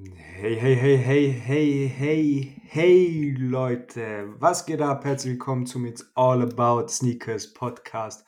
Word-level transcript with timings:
Hey, 0.00 0.54
hey, 0.54 0.76
hey, 0.76 0.96
hey, 0.96 1.30
hey, 1.32 1.88
hey, 1.88 2.62
hey, 2.68 3.34
Leute. 3.36 4.32
Was 4.38 4.64
geht 4.64 4.80
ab? 4.80 5.04
Herzlich 5.04 5.32
willkommen 5.32 5.66
zum 5.66 5.86
It's 5.86 6.08
All 6.14 6.40
About 6.40 6.86
Sneakers 6.88 7.52
Podcast 7.52 8.24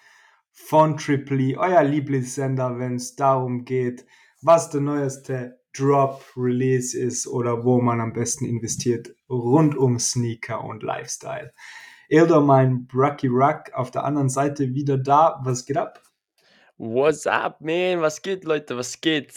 von 0.51 0.97
Triply, 0.97 1.57
euer 1.57 1.85
Lieblingssender, 1.85 2.77
wenn 2.81 2.97
es 2.97 3.15
darum 3.15 3.65
geht, 3.65 4.05
was 4.43 4.71
der 4.71 4.81
neueste 4.81 5.61
Drop, 5.73 6.25
Release 6.37 6.99
ist 6.99 7.29
oder 7.29 7.63
wo 7.65 7.81
man 7.81 8.01
am 8.01 8.15
besten 8.15 8.47
investiert 8.47 9.15
rund 9.29 9.77
um 9.77 10.01
Sneaker 10.01 10.65
und 10.65 10.83
Lifestyle. 10.83 11.53
Ildo, 12.09 12.41
mein 12.41 12.89
Brucky 12.89 13.29
Ruck, 13.29 13.73
auf 13.75 13.93
der 13.93 14.03
anderen 14.03 14.29
Seite 14.29 14.75
wieder 14.75 14.99
da. 14.99 15.41
Was 15.45 15.67
geht 15.67 15.77
ab? 15.77 16.03
What's 16.83 17.27
up, 17.27 17.61
man? 17.61 18.01
Was 18.01 18.23
geht, 18.23 18.45
Leute? 18.45 18.75
Was 18.75 19.03
geht? 19.03 19.35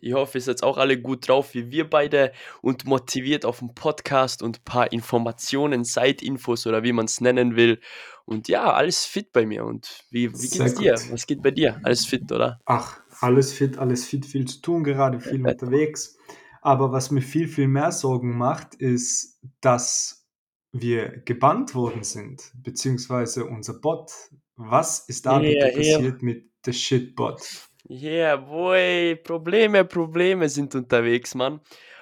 Ich 0.00 0.12
hoffe, 0.12 0.38
ihr 0.38 0.42
seid 0.42 0.62
auch 0.62 0.78
alle 0.78 0.96
gut 1.00 1.26
drauf 1.26 1.52
wie 1.52 1.72
wir 1.72 1.90
beide 1.90 2.30
und 2.62 2.84
motiviert 2.84 3.44
auf 3.44 3.58
dem 3.58 3.74
Podcast 3.74 4.44
und 4.44 4.60
ein 4.60 4.64
paar 4.64 4.92
Informationen, 4.92 5.82
Side-Infos 5.82 6.68
oder 6.68 6.84
wie 6.84 6.92
man 6.92 7.06
es 7.06 7.20
nennen 7.20 7.56
will. 7.56 7.80
Und 8.26 8.46
ja, 8.46 8.72
alles 8.72 9.06
fit 9.06 9.32
bei 9.32 9.44
mir. 9.44 9.64
Und 9.64 10.04
wie, 10.10 10.32
wie 10.32 10.48
geht's 10.48 10.74
dir? 10.76 10.94
Was 11.10 11.26
geht 11.26 11.42
bei 11.42 11.50
dir? 11.50 11.80
Alles 11.82 12.06
fit, 12.06 12.30
oder? 12.30 12.60
Ach, 12.64 13.00
alles 13.18 13.52
fit, 13.52 13.76
alles 13.76 14.04
fit, 14.04 14.24
viel 14.24 14.46
zu 14.46 14.60
tun, 14.60 14.84
gerade 14.84 15.18
viel 15.18 15.44
unterwegs. 15.48 16.16
Aber 16.62 16.92
was 16.92 17.10
mir 17.10 17.22
viel, 17.22 17.48
viel 17.48 17.66
mehr 17.66 17.90
Sorgen 17.90 18.38
macht, 18.38 18.76
ist, 18.76 19.40
dass 19.60 20.28
wir 20.70 21.08
gebannt 21.24 21.74
worden 21.74 22.04
sind, 22.04 22.52
beziehungsweise 22.62 23.46
unser 23.46 23.74
Bot. 23.74 24.12
Was 24.54 25.08
ist 25.08 25.26
da 25.26 25.40
bitte 25.40 25.56
Yeah, 25.56 25.66
yeah. 25.66 25.96
passiert 25.96 26.22
mit 26.22 26.53
The 26.64 26.72
Shitbot? 26.72 27.68
Yeah, 27.88 28.36
boy, 28.36 29.16
Probleme, 29.16 29.84
Probleme 29.84 30.48
sind 30.48 30.74
unterwegs, 30.74 31.34
Mann. 31.34 31.60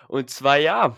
Und 0.09 0.31
zwar, 0.31 0.59
ja, 0.59 0.97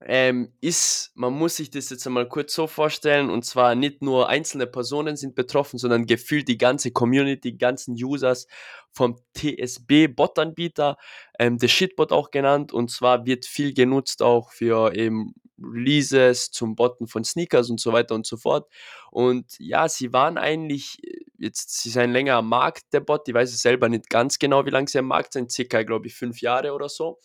ähm, 0.00 0.52
ist, 0.60 1.10
man 1.14 1.32
muss 1.32 1.56
sich 1.56 1.70
das 1.70 1.90
jetzt 1.90 2.06
einmal 2.06 2.28
kurz 2.28 2.54
so 2.54 2.66
vorstellen, 2.66 3.30
und 3.30 3.44
zwar 3.44 3.74
nicht 3.74 4.02
nur 4.02 4.28
einzelne 4.28 4.66
Personen 4.66 5.16
sind 5.16 5.34
betroffen, 5.34 5.78
sondern 5.78 6.06
gefühlt 6.06 6.48
die 6.48 6.58
ganze 6.58 6.90
Community, 6.92 7.52
die 7.52 7.58
ganzen 7.58 7.94
Users 7.94 8.46
vom 8.92 9.16
TSB-Bot-Anbieter, 9.34 10.96
ähm, 11.38 11.58
der 11.58 11.68
Shitbot 11.68 12.12
auch 12.12 12.30
genannt, 12.30 12.72
und 12.72 12.90
zwar 12.90 13.26
wird 13.26 13.46
viel 13.46 13.74
genutzt 13.74 14.22
auch 14.22 14.52
für 14.52 14.94
eben 14.94 15.34
Releases 15.58 16.50
zum 16.50 16.74
Botten 16.74 17.06
von 17.06 17.24
Sneakers 17.24 17.70
und 17.70 17.80
so 17.80 17.92
weiter 17.92 18.14
und 18.14 18.26
so 18.26 18.36
fort. 18.36 18.70
Und 19.10 19.58
ja, 19.58 19.88
sie 19.88 20.12
waren 20.12 20.38
eigentlich 20.38 20.98
jetzt, 21.38 21.82
sie 21.82 21.90
sind 21.90 22.12
länger 22.12 22.36
am 22.36 22.48
Markt, 22.48 22.84
der 22.92 23.00
Bot, 23.00 23.28
ich 23.28 23.34
weiß 23.34 23.52
es 23.52 23.62
selber 23.62 23.88
nicht 23.88 24.08
ganz 24.08 24.38
genau, 24.38 24.64
wie 24.66 24.70
lange 24.70 24.88
sie 24.88 24.98
am 24.98 25.06
Markt 25.06 25.32
sind, 25.32 25.50
circa, 25.50 25.82
glaube 25.82 26.06
ich, 26.06 26.14
fünf 26.14 26.40
Jahre 26.40 26.72
oder 26.72 26.88
so. 26.88 27.18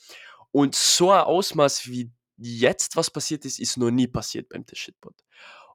Und 0.52 0.76
so 0.76 1.12
ein 1.12 1.22
Ausmaß 1.22 1.88
wie 1.88 2.12
jetzt 2.38 2.95
was 2.95 3.09
passiert 3.09 3.45
ist, 3.45 3.59
ist 3.59 3.78
noch 3.78 3.92
nie 3.92 4.08
passiert 4.08 4.50
beim 4.50 4.66
The 4.68 4.76
Shitbot. 4.76 5.16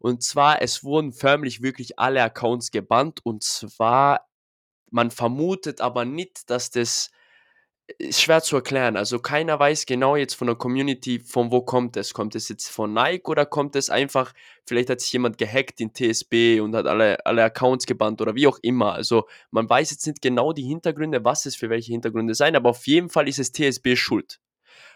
Und 0.01 0.23
zwar, 0.23 0.61
es 0.62 0.84
wurden 0.84 1.12
förmlich 1.12 1.62
wirklich 1.62 1.98
alle 1.98 2.23
Accounts 2.23 2.70
gebannt 2.70 3.20
und 3.25 3.43
zwar, 3.43 4.28
man 4.91 5.11
vermutet 5.11 5.81
aber 5.81 6.05
nicht, 6.05 6.50
dass 6.50 6.71
das 6.71 7.11
ist 7.98 8.20
schwer 8.20 8.42
zu 8.42 8.56
erklären. 8.56 8.97
Also 8.97 9.19
keiner 9.19 9.59
weiß 9.59 9.87
genau 9.87 10.17
jetzt 10.17 10.34
von 10.34 10.48
der 10.48 10.56
Community, 10.56 11.20
von 11.20 11.53
wo 11.53 11.62
kommt 11.62 11.97
es. 11.97 12.15
Kommt 12.15 12.34
es 12.34 12.48
jetzt 12.48 12.69
von 12.69 12.93
Nike 12.93 13.28
oder 13.28 13.47
kommt 13.47 13.77
es 13.77 13.91
einfach, 13.91 14.33
vielleicht 14.67 14.91
hat 14.91 15.01
sich 15.01 15.12
jemand 15.12 15.39
gehackt 15.39 15.81
in 15.81 15.95
TSB 15.95 16.61
und 16.61 16.75
hat 16.75 16.87
alle, 16.87 17.25
alle 17.25 17.45
Accounts 17.45 17.87
gebannt 17.87 18.20
oder 18.20 18.34
wie 18.34 18.47
auch 18.48 18.59
immer. 18.62 18.93
Also 18.93 19.27
man 19.51 19.69
weiß 19.69 19.91
jetzt 19.93 20.06
nicht 20.06 20.20
genau 20.20 20.53
die 20.53 20.65
Hintergründe, 20.65 21.25
was 21.25 21.47
es 21.47 21.55
für 21.55 21.70
welche 21.70 21.93
Hintergründe 21.93 22.34
sein, 22.34 22.56
aber 22.56 22.70
auf 22.70 22.87
jeden 22.87 23.09
Fall 23.09 23.28
ist 23.28 23.39
es 23.39 23.53
TSB 23.53 23.97
schuld. 23.97 24.41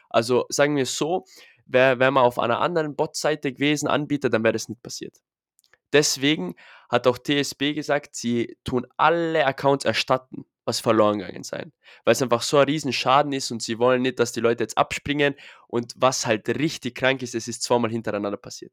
Also 0.08 0.46
sagen 0.48 0.76
wir 0.76 0.86
so, 0.86 1.24
wäre 1.66 2.00
wär 2.00 2.10
man 2.10 2.24
auf 2.24 2.38
einer 2.40 2.60
anderen 2.60 2.96
Bot-Seite 2.96 3.52
gewesen, 3.52 3.86
Anbieter, 3.86 4.28
dann 4.30 4.42
wäre 4.42 4.54
das 4.54 4.68
nicht 4.68 4.82
passiert. 4.82 5.20
Deswegen 5.92 6.54
hat 6.88 7.06
auch 7.06 7.18
TSB 7.18 7.74
gesagt, 7.74 8.16
sie 8.16 8.56
tun 8.64 8.86
alle 8.96 9.46
Accounts 9.46 9.84
erstatten, 9.84 10.44
was 10.64 10.80
verloren 10.80 11.18
gegangen 11.18 11.42
sein. 11.42 11.72
Weil 12.04 12.12
es 12.12 12.22
einfach 12.22 12.42
so 12.42 12.58
ein 12.58 12.64
Riesenschaden 12.64 13.32
ist 13.32 13.50
und 13.50 13.62
sie 13.62 13.78
wollen 13.78 14.02
nicht, 14.02 14.18
dass 14.18 14.32
die 14.32 14.40
Leute 14.40 14.64
jetzt 14.64 14.78
abspringen. 14.78 15.34
Und 15.68 15.94
was 15.96 16.26
halt 16.26 16.48
richtig 16.48 16.94
krank 16.94 17.22
ist, 17.22 17.34
es 17.34 17.48
ist 17.48 17.62
zweimal 17.62 17.90
hintereinander 17.90 18.38
passiert. 18.38 18.72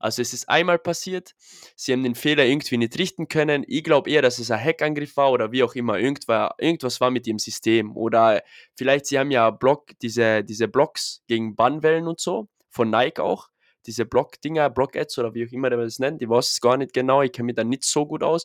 Also 0.00 0.22
es 0.22 0.32
ist 0.32 0.48
einmal 0.48 0.78
passiert, 0.78 1.34
sie 1.74 1.92
haben 1.92 2.04
den 2.04 2.14
Fehler 2.14 2.46
irgendwie 2.46 2.76
nicht 2.76 2.96
richten 2.98 3.26
können. 3.26 3.64
Ich 3.66 3.82
glaube 3.82 4.08
eher, 4.08 4.22
dass 4.22 4.38
es 4.38 4.50
ein 4.50 4.62
Hackangriff 4.62 5.16
war 5.16 5.32
oder 5.32 5.50
wie 5.50 5.64
auch 5.64 5.74
immer. 5.74 5.98
Irgendwas, 5.98 6.52
irgendwas 6.58 7.00
war 7.00 7.10
mit 7.10 7.26
ihrem 7.26 7.40
System. 7.40 7.96
Oder 7.96 8.42
vielleicht, 8.76 9.06
sie 9.06 9.18
haben 9.18 9.32
ja 9.32 9.50
Block, 9.50 9.90
diese, 10.00 10.44
diese 10.44 10.68
Blocks 10.68 11.22
gegen 11.26 11.56
Bannwellen 11.56 12.06
und 12.06 12.20
so, 12.20 12.48
von 12.70 12.90
Nike 12.90 13.20
auch. 13.20 13.48
Diese 13.88 14.04
Block-Dinger, 14.04 14.70
Block-Ads 14.70 15.18
oder 15.18 15.34
wie 15.34 15.46
auch 15.46 15.52
immer 15.52 15.70
der 15.70 15.80
das 15.80 15.98
nennt. 15.98 16.22
Ich 16.22 16.28
weiß 16.28 16.52
es 16.52 16.60
gar 16.60 16.76
nicht 16.76 16.92
genau, 16.92 17.22
ich 17.22 17.32
kenne 17.32 17.46
mich 17.46 17.56
da 17.56 17.64
nicht 17.64 17.82
so 17.84 18.06
gut 18.06 18.22
aus. 18.22 18.44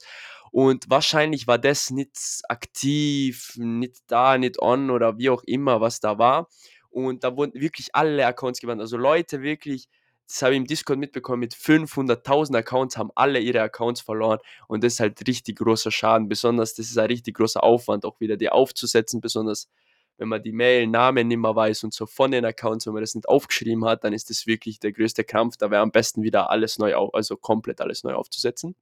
Und 0.51 0.89
wahrscheinlich 0.89 1.45
war 1.47 1.59
das 1.59 1.91
nicht 1.91 2.17
aktiv, 2.49 3.53
nicht 3.57 3.97
da, 4.07 4.37
nicht 4.37 4.61
on 4.61 4.89
oder 4.89 5.17
wie 5.17 5.29
auch 5.29 5.43
immer, 5.45 5.81
was 5.81 5.99
da 5.99 6.17
war. 6.17 6.47
Und 6.89 7.23
da 7.23 7.35
wurden 7.37 7.59
wirklich 7.59 7.93
alle 7.93 8.25
Accounts 8.25 8.59
gebannt. 8.59 8.81
Also 8.81 8.97
Leute 8.97 9.41
wirklich 9.41 9.87
das 10.27 10.41
habe 10.41 10.53
ich 10.53 10.57
im 10.57 10.65
Discord 10.65 10.99
mitbekommen, 10.99 11.41
mit 11.41 11.53
500.000 11.53 12.57
Accounts 12.57 12.97
haben 12.97 13.11
alle 13.15 13.39
ihre 13.39 13.61
Accounts 13.61 14.01
verloren 14.01 14.39
und 14.67 14.83
das 14.83 14.93
ist 14.93 14.99
halt 14.99 15.27
richtig 15.27 15.57
großer 15.57 15.91
Schaden. 15.91 16.29
Besonders, 16.29 16.73
das 16.73 16.87
ist 16.89 16.97
ein 16.97 17.07
richtig 17.07 17.35
großer 17.35 17.63
Aufwand, 17.63 18.05
auch 18.05 18.19
wieder 18.19 18.37
die 18.37 18.49
aufzusetzen, 18.49 19.21
besonders 19.21 19.69
wenn 20.17 20.27
man 20.27 20.43
die 20.43 20.51
Mail, 20.51 20.87
Namen 20.87 21.27
nicht 21.27 21.37
mehr 21.37 21.55
weiß 21.55 21.83
und 21.83 21.93
so 21.93 22.05
von 22.05 22.31
den 22.31 22.45
Accounts, 22.45 22.85
wenn 22.85 22.93
man 22.93 23.03
das 23.03 23.15
nicht 23.15 23.27
aufgeschrieben 23.27 23.85
hat, 23.85 24.03
dann 24.03 24.13
ist 24.13 24.29
das 24.29 24.47
wirklich 24.47 24.79
der 24.79 24.91
größte 24.91 25.23
Krampf. 25.23 25.57
Da 25.57 25.71
wäre 25.71 25.81
am 25.81 25.91
besten 25.91 26.23
wieder 26.23 26.49
alles 26.49 26.77
neu, 26.77 26.95
auf, 26.95 27.13
also 27.13 27.35
komplett 27.37 27.81
alles 27.81 28.03
neu 28.03 28.13
aufzusetzen. 28.13 28.75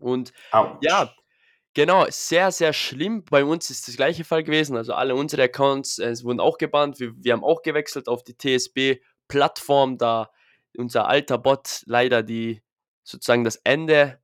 Und 0.00 0.32
Autsch. 0.50 0.78
ja, 0.82 1.12
Genau, 1.74 2.04
sehr, 2.10 2.52
sehr 2.52 2.74
schlimm. 2.74 3.24
Bei 3.24 3.44
uns 3.44 3.70
ist 3.70 3.88
das 3.88 3.96
gleiche 3.96 4.24
Fall 4.24 4.44
gewesen. 4.44 4.76
Also 4.76 4.92
alle 4.92 5.14
unsere 5.14 5.44
Accounts 5.44 5.98
äh, 5.98 6.14
wurden 6.22 6.40
auch 6.40 6.58
gebannt. 6.58 7.00
Wir, 7.00 7.14
wir 7.16 7.32
haben 7.32 7.44
auch 7.44 7.62
gewechselt 7.62 8.08
auf 8.08 8.22
die 8.22 8.36
TSB-Plattform, 8.36 9.96
da 9.96 10.30
unser 10.76 11.08
alter 11.08 11.38
Bot 11.38 11.82
leider 11.86 12.22
die 12.22 12.62
sozusagen 13.04 13.44
das 13.44 13.56
Ende 13.56 14.21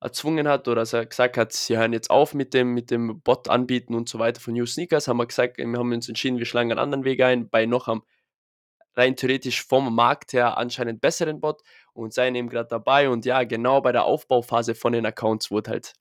erzwungen 0.00 0.46
hat 0.48 0.68
oder 0.68 0.82
dass 0.82 0.92
er 0.92 1.06
gesagt 1.06 1.36
hat, 1.36 1.52
sie 1.52 1.76
hören 1.76 1.92
jetzt 1.92 2.10
auf 2.10 2.34
mit 2.34 2.54
dem, 2.54 2.74
mit 2.74 2.90
dem 2.90 3.20
Bot 3.22 3.48
anbieten 3.48 3.94
und 3.94 4.08
so 4.08 4.18
weiter 4.18 4.40
von 4.40 4.54
New 4.54 4.66
Sneakers, 4.66 5.08
haben 5.08 5.16
wir 5.16 5.26
gesagt, 5.26 5.58
wir 5.58 5.66
haben 5.66 5.92
uns 5.92 6.08
entschieden, 6.08 6.38
wir 6.38 6.46
schlagen 6.46 6.70
einen 6.70 6.80
anderen 6.80 7.04
Weg 7.04 7.22
ein, 7.22 7.48
bei 7.48 7.66
noch 7.66 7.88
am 7.88 8.02
rein 8.94 9.16
theoretisch 9.16 9.62
vom 9.62 9.94
Markt 9.94 10.32
her 10.32 10.56
anscheinend 10.56 11.00
besseren 11.00 11.40
Bot 11.40 11.62
und 11.92 12.14
seien 12.14 12.34
eben 12.34 12.48
gerade 12.48 12.68
dabei 12.68 13.08
und 13.10 13.24
ja, 13.24 13.44
genau 13.44 13.80
bei 13.80 13.92
der 13.92 14.04
Aufbauphase 14.04 14.74
von 14.74 14.92
den 14.92 15.06
Accounts 15.06 15.50
wurde 15.50 15.70
halt 15.70 15.94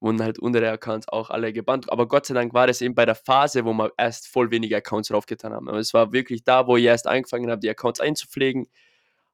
wurden 0.00 0.22
halt 0.22 0.38
unsere 0.38 0.70
Accounts 0.70 1.08
auch 1.08 1.30
alle 1.30 1.52
gebannt. 1.52 1.90
Aber 1.90 2.06
Gott 2.06 2.26
sei 2.26 2.34
Dank 2.34 2.54
war 2.54 2.66
das 2.66 2.80
eben 2.82 2.94
bei 2.94 3.06
der 3.06 3.14
Phase, 3.14 3.64
wo 3.64 3.72
wir 3.72 3.92
erst 3.96 4.28
voll 4.28 4.50
wenige 4.50 4.76
Accounts 4.76 5.08
draufgetan 5.08 5.52
haben. 5.52 5.68
Aber 5.68 5.78
es 5.78 5.94
war 5.94 6.12
wirklich 6.12 6.44
da, 6.44 6.66
wo 6.66 6.76
ich 6.76 6.84
erst 6.84 7.06
angefangen 7.06 7.50
habe, 7.50 7.60
die 7.60 7.70
Accounts 7.70 8.00
einzupflegen. 8.00 8.68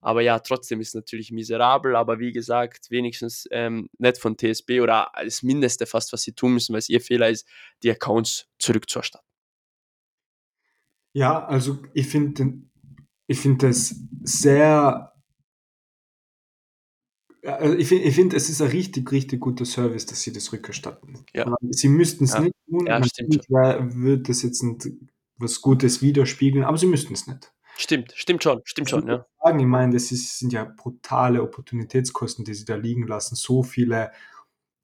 Aber 0.02 0.20
ja, 0.20 0.40
trotzdem 0.40 0.80
ist 0.80 0.88
es 0.88 0.94
natürlich 0.94 1.30
miserabel. 1.30 1.96
Aber 1.96 2.18
wie 2.18 2.32
gesagt, 2.32 2.90
wenigstens 2.90 3.46
ähm, 3.52 3.88
nicht 3.98 4.18
von 4.18 4.36
TSB 4.36 4.80
oder 4.80 5.10
das 5.14 5.42
Mindeste 5.42 5.86
fast, 5.86 6.12
was 6.12 6.22
sie 6.22 6.32
tun 6.32 6.54
müssen, 6.54 6.72
weil 6.72 6.80
es 6.80 6.88
ihr 6.88 7.00
Fehler 7.00 7.30
ist, 7.30 7.48
die 7.82 7.90
Accounts 7.90 8.48
zurückzuerstatten. 8.58 9.26
Ja, 11.14 11.46
also 11.46 11.78
ich 11.94 12.08
finde 12.08 12.62
ich 13.26 13.38
find 13.38 13.62
das 13.62 13.94
sehr 14.22 15.12
also 17.44 17.74
ich 17.76 17.88
finde, 17.88 18.04
ich 18.04 18.14
find, 18.14 18.34
es 18.34 18.48
ist 18.48 18.62
ein 18.62 18.70
richtig, 18.70 19.10
richtig 19.10 19.40
guter 19.40 19.64
Service, 19.64 20.06
dass 20.06 20.22
sie 20.22 20.32
das 20.32 20.52
rückerstatten. 20.52 21.24
Ja. 21.34 21.46
Aber 21.46 21.56
Sie 21.70 21.88
müssten 21.88 22.24
es 22.24 22.34
Ja. 22.34 22.40
nicht 22.40 22.54
tun. 22.68 22.86
Ja, 22.86 23.02
stimmt 23.02 23.48
wird 23.50 24.28
das 24.28 24.42
jetzt 24.42 24.62
nicht 24.62 24.88
was 25.38 25.60
Gutes 25.60 26.02
widerspiegeln, 26.02 26.64
aber 26.64 26.78
sie 26.78 26.86
müssten 26.86 27.14
es 27.14 27.26
nicht. 27.26 27.52
Stimmt, 27.76 28.12
stimmt 28.14 28.42
schon, 28.42 28.60
stimmt 28.64 28.90
schon, 28.90 29.06
ja. 29.08 29.26
Sagen, 29.42 29.60
ich 29.60 29.66
meine, 29.66 29.94
das 29.94 30.12
ist, 30.12 30.38
sind 30.38 30.52
ja 30.52 30.64
brutale 30.64 31.42
Opportunitätskosten, 31.42 32.44
die 32.44 32.54
sie 32.54 32.64
da 32.64 32.74
liegen 32.74 33.06
lassen. 33.06 33.34
So 33.34 33.62
viele 33.62 34.12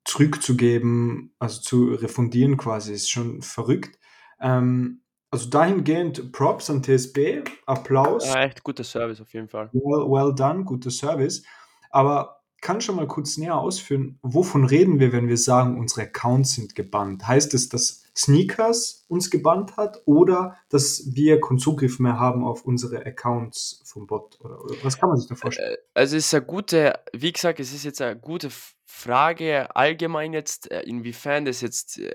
zurückzugeben, 0.04 1.34
also 1.38 1.60
zu 1.60 1.94
refundieren 1.94 2.56
quasi, 2.56 2.94
ist 2.94 3.10
schon 3.10 3.42
verrückt. 3.42 3.98
Ähm, 4.40 5.02
also 5.30 5.50
dahingehend 5.50 6.32
Props 6.32 6.70
an 6.70 6.82
TSB, 6.82 7.44
Applaus. 7.66 8.26
ja. 8.26 8.44
Echt 8.44 8.62
guter 8.62 8.84
Service 8.84 9.20
auf 9.20 9.32
jeden 9.34 9.48
Fall. 9.48 9.68
Well, 9.72 10.10
well 10.10 10.34
done, 10.34 10.64
guter 10.64 10.90
Service. 10.90 11.42
Aber 11.90 12.38
kann 12.60 12.80
schon 12.80 12.96
mal 12.96 13.06
kurz 13.06 13.36
näher 13.36 13.56
ausführen, 13.56 14.18
wovon 14.22 14.64
reden 14.64 14.98
wir, 14.98 15.12
wenn 15.12 15.28
wir 15.28 15.36
sagen, 15.36 15.78
unsere 15.78 16.02
Accounts 16.02 16.54
sind 16.54 16.74
gebannt? 16.74 17.26
Heißt 17.26 17.52
es, 17.54 17.68
dass 17.68 18.04
Sneakers 18.18 19.04
uns 19.06 19.30
gebannt 19.30 19.76
hat 19.76 20.02
oder 20.04 20.56
dass 20.70 21.14
wir 21.14 21.40
keinen 21.40 21.58
Zugriff 21.58 22.00
mehr 22.00 22.18
haben 22.18 22.44
auf 22.44 22.64
unsere 22.64 23.06
Accounts 23.06 23.82
vom 23.86 24.08
Bot? 24.08 24.38
Oder, 24.40 24.60
oder 24.64 24.74
was 24.82 24.98
kann 24.98 25.08
man 25.08 25.18
sich 25.18 25.28
da 25.28 25.36
vorstellen? 25.36 25.74
Äh, 25.74 26.00
Also 26.00 26.16
es 26.16 26.26
ist 26.26 26.34
eine 26.34 26.44
gute, 26.44 26.98
wie 27.12 27.32
gesagt, 27.32 27.60
es 27.60 27.72
ist 27.72 27.84
jetzt 27.84 28.02
eine 28.02 28.18
gute 28.18 28.48
Frage 28.84 29.74
allgemein 29.76 30.32
jetzt, 30.32 30.68
äh, 30.70 30.82
inwiefern 30.82 31.44
das 31.44 31.60
jetzt 31.60 31.98
äh, 32.00 32.10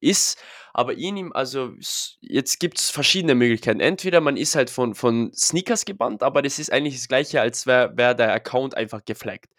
ist. 0.00 0.38
Aber 0.72 0.94
ihn, 0.94 1.32
also 1.32 1.72
jetzt 2.20 2.60
gibt 2.60 2.78
es 2.78 2.90
verschiedene 2.90 3.34
Möglichkeiten. 3.34 3.80
Entweder 3.80 4.20
man 4.20 4.36
ist 4.36 4.54
halt 4.54 4.70
von, 4.70 4.94
von 4.94 5.32
Sneakers 5.34 5.84
gebannt, 5.84 6.22
aber 6.22 6.42
das 6.42 6.60
ist 6.60 6.70
eigentlich 6.70 6.94
das 6.94 7.08
gleiche, 7.08 7.40
als 7.40 7.66
wäre 7.66 7.96
wär 7.96 8.14
der 8.14 8.32
Account 8.32 8.76
einfach 8.76 9.04
geflaggt. 9.04 9.50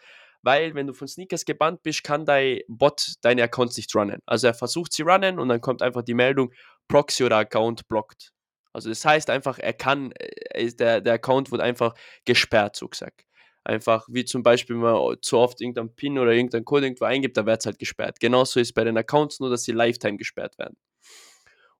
Weil 0.46 0.76
wenn 0.76 0.86
du 0.86 0.94
von 0.94 1.08
Sneakers 1.08 1.44
gebannt 1.44 1.82
bist, 1.82 2.04
kann 2.04 2.24
dein 2.24 2.60
Bot 2.68 3.16
deine 3.22 3.42
Accounts 3.42 3.78
nicht 3.78 3.94
runnen. 3.96 4.22
Also 4.28 4.46
er 4.46 4.54
versucht 4.54 4.94
sie 4.94 5.02
runnen 5.02 5.40
und 5.40 5.50
dann 5.50 5.60
kommt 5.60 5.82
einfach 5.82 6.04
die 6.04 6.14
Meldung, 6.14 6.54
Proxy 6.88 7.24
oder 7.24 7.38
Account 7.38 7.88
blockt. 7.88 8.32
Also 8.72 8.90
das 8.90 9.04
heißt 9.04 9.32
einfach, 9.32 9.58
er 9.58 9.74
kann, 9.74 10.12
äh, 10.12 10.72
der, 10.76 11.02
der 11.02 11.14
Account 11.14 11.52
wird 11.52 11.62
einfach 11.62 11.96
gesperrt, 12.26 12.76
so 12.76 12.88
gesagt. 12.88 13.26
Einfach 13.64 14.08
wie 14.12 14.24
zum 14.24 14.44
Beispiel, 14.44 14.76
wenn 14.76 14.84
man 14.84 15.18
zu 15.24 15.40
oft 15.40 15.62
irgendein 15.62 15.96
PIN 15.96 16.20
oder 16.20 16.32
irgendein 16.32 16.64
Code 16.64 16.86
irgendwo 16.86 17.06
eingibt, 17.06 17.38
dann 17.38 17.48
wird 17.48 17.62
es 17.62 17.66
halt 17.66 17.80
gesperrt. 17.80 18.20
Genauso 18.20 18.60
ist 18.60 18.68
es 18.68 18.74
bei 18.74 18.84
den 18.84 18.98
Accounts 18.98 19.40
nur, 19.40 19.50
dass 19.50 19.64
sie 19.64 19.72
Lifetime 19.72 20.18
gesperrt 20.18 20.60
werden. 20.60 20.78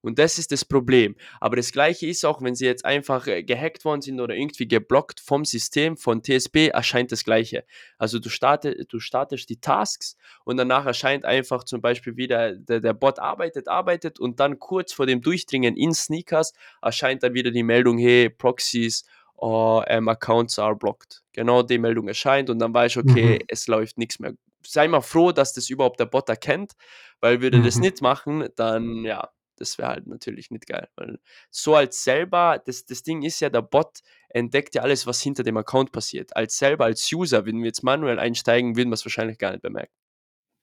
Und 0.06 0.20
das 0.20 0.38
ist 0.38 0.52
das 0.52 0.64
Problem. 0.64 1.16
Aber 1.40 1.56
das 1.56 1.72
gleiche 1.72 2.06
ist 2.06 2.24
auch, 2.24 2.40
wenn 2.40 2.54
sie 2.54 2.64
jetzt 2.64 2.84
einfach 2.84 3.26
äh, 3.26 3.42
gehackt 3.42 3.84
worden 3.84 4.02
sind 4.02 4.20
oder 4.20 4.36
irgendwie 4.36 4.68
geblockt 4.68 5.18
vom 5.18 5.44
System 5.44 5.96
von 5.96 6.22
TSB, 6.22 6.68
erscheint 6.68 7.10
das 7.10 7.24
gleiche. 7.24 7.64
Also 7.98 8.20
du, 8.20 8.28
starte, 8.28 8.84
du 8.88 9.00
startest 9.00 9.50
die 9.50 9.60
Tasks 9.60 10.16
und 10.44 10.58
danach 10.58 10.86
erscheint 10.86 11.24
einfach 11.24 11.64
zum 11.64 11.80
Beispiel 11.80 12.16
wieder, 12.16 12.54
der, 12.54 12.78
der 12.78 12.94
Bot 12.94 13.18
arbeitet, 13.18 13.66
arbeitet 13.66 14.20
und 14.20 14.38
dann 14.38 14.60
kurz 14.60 14.92
vor 14.92 15.06
dem 15.06 15.22
Durchdringen 15.22 15.76
in 15.76 15.92
Sneakers 15.92 16.52
erscheint 16.80 17.24
dann 17.24 17.34
wieder 17.34 17.50
die 17.50 17.64
Meldung, 17.64 17.98
hey, 17.98 18.30
Proxies 18.30 19.04
or 19.34 19.84
oh, 19.88 19.92
um, 19.92 20.08
Accounts 20.08 20.60
are 20.60 20.76
blocked. 20.76 21.24
Genau 21.32 21.64
die 21.64 21.78
Meldung 21.78 22.06
erscheint 22.06 22.48
und 22.48 22.60
dann 22.60 22.72
weiß 22.72 22.92
ich, 22.92 22.98
okay, 22.98 23.38
mhm. 23.40 23.44
es 23.48 23.66
läuft 23.66 23.98
nichts 23.98 24.20
mehr. 24.20 24.34
Sei 24.64 24.86
mal 24.86 25.00
froh, 25.00 25.32
dass 25.32 25.52
das 25.52 25.68
überhaupt 25.68 25.98
der 25.98 26.06
Bot 26.06 26.28
erkennt, 26.28 26.74
weil 27.20 27.40
würde 27.40 27.58
mhm. 27.58 27.64
das 27.64 27.76
nicht 27.76 28.02
machen, 28.02 28.48
dann 28.54 29.04
ja, 29.04 29.30
das 29.56 29.78
wäre 29.78 29.88
halt 29.88 30.06
natürlich 30.06 30.50
nicht 30.50 30.66
geil. 30.66 30.88
Weil 30.96 31.18
so 31.50 31.74
als 31.74 32.04
selber, 32.04 32.62
das, 32.64 32.86
das 32.86 33.02
Ding 33.02 33.22
ist 33.22 33.40
ja, 33.40 33.50
der 33.50 33.62
Bot 33.62 34.00
entdeckt 34.28 34.74
ja 34.74 34.82
alles, 34.82 35.06
was 35.06 35.20
hinter 35.20 35.42
dem 35.42 35.56
Account 35.56 35.92
passiert. 35.92 36.36
Als 36.36 36.58
selber, 36.58 36.84
als 36.84 37.10
User, 37.12 37.46
wenn 37.46 37.58
wir 37.58 37.66
jetzt 37.66 37.82
manuell 37.82 38.18
einsteigen, 38.18 38.76
würden 38.76 38.90
wir 38.90 38.94
es 38.94 39.04
wahrscheinlich 39.04 39.38
gar 39.38 39.52
nicht 39.52 39.62
bemerken. 39.62 39.92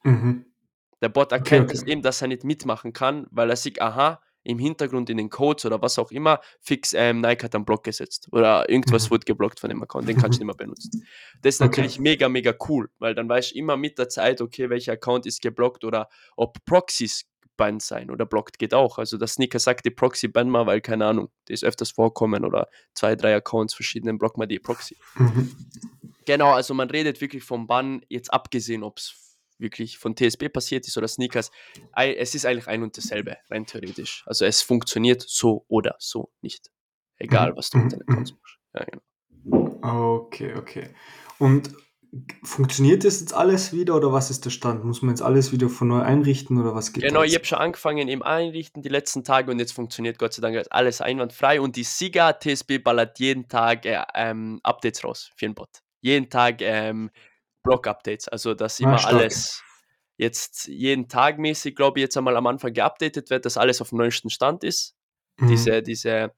Mhm. 0.03 0.45
Der 1.01 1.09
Bot 1.09 1.31
erkennt 1.31 1.69
okay, 1.69 1.79
okay. 1.79 1.91
eben, 1.91 2.01
dass 2.01 2.21
er 2.21 2.29
nicht 2.29 2.43
mitmachen 2.43 2.93
kann, 2.93 3.27
weil 3.29 3.49
er 3.49 3.55
sieht, 3.55 3.81
aha, 3.81 4.21
im 4.43 4.59
Hintergrund 4.59 5.09
in 5.09 5.17
den 5.17 5.29
Codes 5.29 5.65
oder 5.65 5.81
was 5.81 5.97
auch 5.97 6.11
immer, 6.11 6.39
fix 6.59 6.93
ähm, 6.93 7.21
Nike 7.21 7.43
hat 7.43 7.55
einen 7.55 7.65
Block 7.65 7.83
gesetzt 7.83 8.27
oder 8.31 8.69
irgendwas 8.69 9.05
mhm. 9.05 9.11
wurde 9.11 9.25
geblockt 9.25 9.59
von 9.59 9.69
dem 9.69 9.81
Account, 9.81 10.07
den 10.07 10.17
kannst 10.17 10.39
du 10.39 10.45
nicht 10.45 10.47
mehr 10.47 10.65
benutzen. 10.65 11.05
Das 11.41 11.55
ist 11.55 11.61
okay. 11.61 11.69
natürlich 11.69 11.99
mega, 11.99 12.29
mega 12.29 12.53
cool, 12.67 12.89
weil 12.99 13.15
dann 13.15 13.29
weißt 13.29 13.51
du 13.51 13.55
immer 13.57 13.77
mit 13.77 13.97
der 13.97 14.09
Zeit, 14.09 14.41
okay, 14.41 14.69
welcher 14.69 14.93
Account 14.93 15.25
ist 15.25 15.41
geblockt 15.41 15.83
oder 15.83 16.09
ob 16.35 16.63
Proxys 16.65 17.25
banned 17.57 17.81
sein 17.81 18.09
oder 18.09 18.25
blockt 18.25 18.59
geht 18.59 18.73
auch. 18.73 18.97
Also 18.97 19.17
der 19.17 19.27
Sneaker 19.27 19.59
sagt 19.59 19.85
die 19.85 19.91
Proxy 19.91 20.27
ban 20.27 20.49
mal, 20.49 20.65
weil 20.65 20.81
keine 20.81 21.05
Ahnung, 21.05 21.29
die 21.47 21.53
ist 21.53 21.63
öfters 21.63 21.91
vorkommen 21.91 22.45
oder 22.45 22.67
zwei, 22.93 23.15
drei 23.15 23.35
Accounts 23.35 23.73
verschiedenen 23.73 24.17
block 24.17 24.37
mal 24.37 24.47
die 24.47 24.59
Proxy. 24.59 24.97
Mhm. 25.15 25.55
Genau, 26.25 26.53
also 26.53 26.73
man 26.73 26.89
redet 26.89 27.21
wirklich 27.21 27.43
vom 27.43 27.67
Bann, 27.67 28.01
jetzt 28.09 28.33
abgesehen, 28.33 28.83
ob 28.83 28.97
es 28.97 29.37
wirklich 29.57 29.97
von 29.97 30.15
TSB 30.15 30.49
passiert 30.49 30.87
ist 30.87 30.97
oder 30.97 31.07
Sneakers, 31.07 31.51
es 31.95 32.35
ist 32.35 32.45
eigentlich 32.45 32.67
ein 32.67 32.83
und 32.83 32.97
dasselbe, 32.97 33.37
rein 33.49 33.65
theoretisch. 33.65 34.23
Also 34.25 34.45
es 34.45 34.61
funktioniert 34.61 35.21
so 35.21 35.65
oder 35.67 35.95
so 35.99 36.31
nicht. 36.41 36.71
Egal, 37.17 37.51
mhm. 37.51 37.57
was 37.57 37.69
du 37.69 37.77
mit 37.77 37.93
deinen 37.93 38.01
Accounts 38.01 38.31
mhm. 38.31 38.37
machst. 38.41 38.59
Ja, 38.73 38.85
genau. 38.85 39.03
Okay, 40.21 40.55
okay. 40.55 40.89
Und 41.39 41.73
Funktioniert 42.43 43.03
das 43.03 43.21
jetzt 43.21 43.33
alles 43.33 43.73
wieder 43.73 43.95
oder 43.95 44.13
was 44.13 44.29
ist 44.29 44.45
der 44.45 44.51
Stand? 44.51 44.85
Muss 44.85 45.01
man 45.01 45.09
jetzt 45.09 45.21
alles 45.21 45.51
wieder 45.51 45.67
von 45.67 45.87
neu 45.87 46.01
einrichten 46.01 46.59
oder 46.59 46.75
was 46.75 46.93
geht 46.93 47.03
Genau, 47.03 47.23
ich 47.23 47.33
habe 47.33 47.45
schon 47.45 47.57
angefangen 47.57 48.07
im 48.07 48.21
Einrichten 48.21 48.83
die 48.83 48.89
letzten 48.89 49.23
Tage 49.23 49.49
und 49.49 49.57
jetzt 49.57 49.73
funktioniert 49.73 50.19
Gott 50.19 50.33
sei 50.33 50.41
Dank 50.41 50.63
alles 50.69 51.01
einwandfrei 51.01 51.59
und 51.59 51.75
die 51.75 51.83
Siga 51.83 52.33
TSB 52.33 52.77
ballert 52.77 53.19
jeden 53.19 53.47
Tag 53.47 53.85
äh, 53.85 54.03
ähm, 54.13 54.59
Updates 54.63 55.03
raus 55.03 55.31
für 55.35 55.45
den 55.45 55.55
Bot. 55.55 55.69
Jeden 56.01 56.29
Tag 56.29 56.61
ähm, 56.61 57.09
Block-Updates, 57.63 58.27
also 58.27 58.53
dass 58.53 58.79
immer 58.79 58.99
ah, 59.03 59.07
alles 59.07 59.63
jetzt 60.17 60.67
jeden 60.67 61.07
Tag 61.07 61.39
mäßig, 61.39 61.75
glaube 61.75 61.99
ich, 61.99 62.03
jetzt 62.03 62.17
einmal 62.17 62.37
am 62.37 62.45
Anfang 62.45 62.73
geupdatet 62.73 63.29
wird, 63.29 63.45
dass 63.45 63.57
alles 63.57 63.81
auf 63.81 63.89
dem 63.89 63.97
neuesten 63.97 64.29
Stand 64.29 64.63
ist. 64.63 64.95
Mhm. 65.39 65.47
Diese, 65.47 65.81
diese 65.81 66.31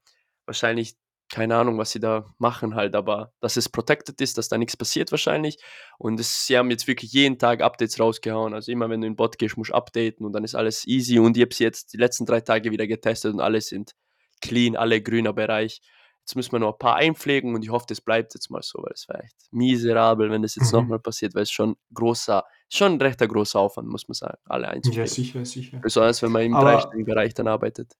wahrscheinlich 0.46 0.96
keine 1.28 1.56
Ahnung, 1.56 1.78
was 1.78 1.90
sie 1.90 2.00
da 2.00 2.32
machen 2.38 2.74
halt, 2.74 2.94
aber 2.94 3.32
dass 3.40 3.56
es 3.56 3.68
protected 3.68 4.20
ist, 4.20 4.38
dass 4.38 4.48
da 4.48 4.58
nichts 4.58 4.76
passiert 4.76 5.10
wahrscheinlich. 5.10 5.58
Und 5.98 6.20
es, 6.20 6.46
sie 6.46 6.56
haben 6.56 6.70
jetzt 6.70 6.86
wirklich 6.86 7.12
jeden 7.12 7.38
Tag 7.38 7.62
Updates 7.62 7.98
rausgehauen. 7.98 8.54
Also 8.54 8.70
immer 8.70 8.88
wenn 8.88 9.00
du 9.00 9.06
in 9.06 9.12
den 9.12 9.16
Bot 9.16 9.38
gehst, 9.38 9.56
musst 9.56 9.70
du 9.70 9.74
updaten 9.74 10.24
und 10.24 10.32
dann 10.32 10.44
ist 10.44 10.54
alles 10.54 10.86
easy. 10.86 11.18
Und 11.18 11.36
ich 11.36 11.42
habe 11.42 11.54
sie 11.54 11.64
jetzt 11.64 11.92
die 11.92 11.96
letzten 11.96 12.26
drei 12.26 12.40
Tage 12.40 12.70
wieder 12.70 12.86
getestet 12.86 13.34
und 13.34 13.40
alle 13.40 13.60
sind 13.60 13.92
clean, 14.40 14.76
alle 14.76 15.02
grüner 15.02 15.32
Bereich. 15.32 15.80
Jetzt 16.20 16.36
müssen 16.36 16.52
wir 16.52 16.58
noch 16.58 16.74
ein 16.74 16.78
paar 16.78 16.96
einpflegen 16.96 17.54
und 17.54 17.62
ich 17.62 17.70
hoffe, 17.70 17.86
das 17.88 18.00
bleibt 18.00 18.34
jetzt 18.34 18.50
mal 18.50 18.62
so, 18.62 18.80
weil 18.82 18.92
es 18.94 19.08
wäre 19.08 19.22
echt 19.22 19.36
miserabel, 19.52 20.30
wenn 20.30 20.42
das 20.42 20.56
jetzt 20.56 20.72
mhm. 20.72 20.80
nochmal 20.80 20.98
passiert, 20.98 21.34
weil 21.34 21.42
es 21.42 21.52
schon 21.52 21.76
großer, 21.94 22.44
schon 22.68 22.94
ein 22.94 23.00
rechter 23.00 23.28
großer 23.28 23.60
Aufwand, 23.60 23.88
muss 23.88 24.08
man 24.08 24.14
sagen, 24.14 24.38
alle 24.44 24.68
einzupflegen. 24.68 25.06
Ja, 25.06 25.12
sicher, 25.12 25.44
sicher. 25.44 25.78
Besonders 25.78 26.22
wenn 26.22 26.32
man 26.32 26.42
im 26.42 26.52
dreistelligen 26.52 27.04
Bereich 27.04 27.34
dann 27.34 27.46
arbeitet. 27.46 27.94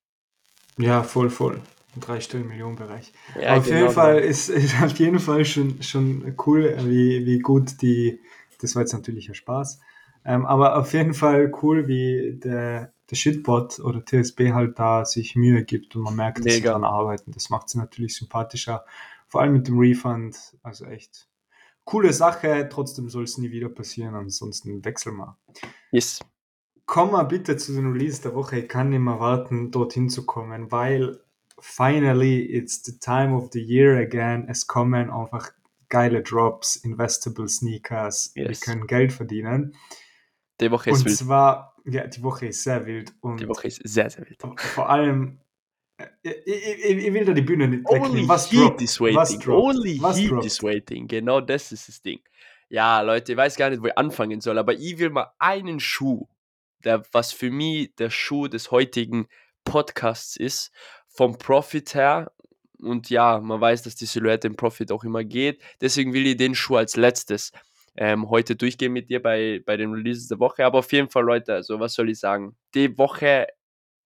Ja, 0.76 1.04
voll, 1.04 1.30
voll 1.30 1.62
im 1.96 2.02
dreistelligen 2.02 2.50
Millionenbereich. 2.50 3.12
Ja, 3.40 3.56
auf 3.56 3.64
genau 3.64 3.78
jeden 3.78 3.92
Fall 3.92 4.18
ist, 4.20 4.48
ist 4.48 4.80
auf 4.82 4.96
jeden 4.98 5.18
Fall 5.18 5.44
schon, 5.44 5.82
schon 5.82 6.34
cool, 6.46 6.76
wie, 6.84 7.26
wie 7.26 7.38
gut 7.40 7.82
die, 7.82 8.20
das 8.60 8.74
war 8.74 8.82
jetzt 8.82 8.92
natürlich 8.92 9.28
ein 9.28 9.34
Spaß, 9.34 9.80
ähm, 10.24 10.46
aber 10.46 10.78
auf 10.78 10.92
jeden 10.92 11.14
Fall 11.14 11.52
cool, 11.62 11.88
wie 11.88 12.38
der, 12.42 12.92
der 13.10 13.16
Shitbot 13.16 13.80
oder 13.80 14.04
TSB 14.04 14.52
halt 14.52 14.78
da 14.78 15.04
sich 15.04 15.36
Mühe 15.36 15.64
gibt 15.64 15.96
und 15.96 16.02
man 16.02 16.16
merkt, 16.16 16.38
dass 16.38 16.44
Mega. 16.44 16.56
sie 16.56 16.62
daran 16.62 16.84
arbeiten. 16.84 17.32
Das 17.32 17.50
macht 17.50 17.68
sie 17.68 17.78
natürlich 17.78 18.16
sympathischer, 18.16 18.84
vor 19.28 19.40
allem 19.40 19.52
mit 19.52 19.68
dem 19.68 19.78
Refund, 19.78 20.36
also 20.62 20.84
echt 20.84 21.28
coole 21.84 22.12
Sache, 22.12 22.68
trotzdem 22.70 23.08
soll 23.08 23.24
es 23.24 23.38
nie 23.38 23.50
wieder 23.50 23.68
passieren, 23.70 24.14
ansonsten 24.14 24.84
wechseln 24.84 25.16
wir. 25.16 25.38
Yes. 25.90 26.20
Komm 26.84 27.12
mal 27.12 27.24
bitte 27.24 27.56
zu 27.56 27.72
den 27.72 27.90
Release 27.92 28.22
der 28.22 28.34
Woche. 28.34 28.60
Ich 28.60 28.68
kann 28.68 28.90
nicht 28.90 29.00
mehr 29.00 29.18
warten, 29.18 29.70
dorthin 29.70 30.08
zu 30.08 30.26
kommen, 30.26 30.70
weil 30.70 31.20
finally 31.60 32.44
it's 32.44 32.82
the 32.84 32.98
time 32.98 33.34
of 33.34 33.50
the 33.52 33.60
year 33.60 33.98
again. 33.98 34.46
Es 34.48 34.66
kommen 34.66 35.10
einfach 35.10 35.52
geile 35.88 36.22
Drops, 36.22 36.76
Investable 36.76 37.48
Sneakers. 37.48 38.32
Yes. 38.34 38.48
Wir 38.48 38.56
können 38.56 38.86
Geld 38.86 39.12
verdienen. 39.12 39.76
Die 40.60 40.70
Woche 40.70 40.90
ist 40.90 41.00
und 41.00 41.06
wild. 41.06 41.16
zwar, 41.16 41.76
ja, 41.84 42.06
die 42.06 42.22
Woche 42.22 42.46
ist 42.46 42.62
sehr 42.62 42.86
wild. 42.86 43.14
Und 43.20 43.40
die 43.40 43.48
Woche 43.48 43.68
ist 43.68 43.80
sehr, 43.84 44.10
sehr 44.10 44.24
wild. 44.26 44.42
Vor 44.60 44.88
allem, 44.88 45.38
ich, 46.22 46.34
ich, 46.46 46.84
ich 46.84 47.12
will 47.12 47.24
da 47.24 47.32
die 47.32 47.42
Bühne 47.42 47.68
nicht 47.68 47.84
wegnehmen. 47.84 48.28
Was 48.28 48.50
heat 48.50 48.60
droppt? 48.60 48.82
is 48.82 49.00
waiting. 49.00 49.16
Was 49.16 49.38
droppt? 49.38 49.76
Only 49.76 50.02
Was 50.02 50.16
heat 50.18 50.30
droppt? 50.30 50.46
is 50.46 50.62
waiting. 50.62 51.06
Genau 51.08 51.40
das 51.40 51.72
ist 51.72 51.88
das 51.88 52.02
Ding. 52.02 52.20
Ja, 52.68 53.00
Leute, 53.00 53.32
ich 53.32 53.38
weiß 53.38 53.56
gar 53.56 53.70
nicht, 53.70 53.82
wo 53.82 53.86
ich 53.86 53.96
anfangen 53.96 54.40
soll, 54.40 54.58
aber 54.58 54.74
ich 54.74 54.98
will 54.98 55.10
mal 55.10 55.32
einen 55.38 55.78
Schuh, 55.78 56.26
der, 56.84 57.04
was 57.12 57.32
für 57.32 57.50
mich 57.50 57.94
der 57.96 58.10
Schuh 58.10 58.48
des 58.48 58.70
heutigen 58.70 59.28
Podcasts 59.64 60.36
ist, 60.36 60.72
vom 61.16 61.38
Profit 61.38 61.94
her. 61.94 62.32
Und 62.78 63.08
ja, 63.10 63.40
man 63.40 63.60
weiß, 63.60 63.82
dass 63.82 63.96
die 63.96 64.06
Silhouette 64.06 64.46
im 64.46 64.56
Profit 64.56 64.92
auch 64.92 65.04
immer 65.04 65.24
geht. 65.24 65.62
Deswegen 65.80 66.12
will 66.12 66.26
ich 66.26 66.36
den 66.36 66.54
Schuh 66.54 66.76
als 66.76 66.96
letztes 66.96 67.52
ähm, 67.96 68.28
heute 68.28 68.56
durchgehen 68.56 68.92
mit 68.92 69.08
dir 69.08 69.22
bei, 69.22 69.62
bei 69.64 69.76
den 69.76 69.92
Releases 69.92 70.28
der 70.28 70.38
Woche. 70.38 70.64
Aber 70.64 70.80
auf 70.80 70.92
jeden 70.92 71.08
Fall, 71.08 71.24
Leute, 71.24 71.54
also 71.54 71.80
was 71.80 71.94
soll 71.94 72.10
ich 72.10 72.20
sagen? 72.20 72.56
Die 72.74 72.96
Woche 72.98 73.46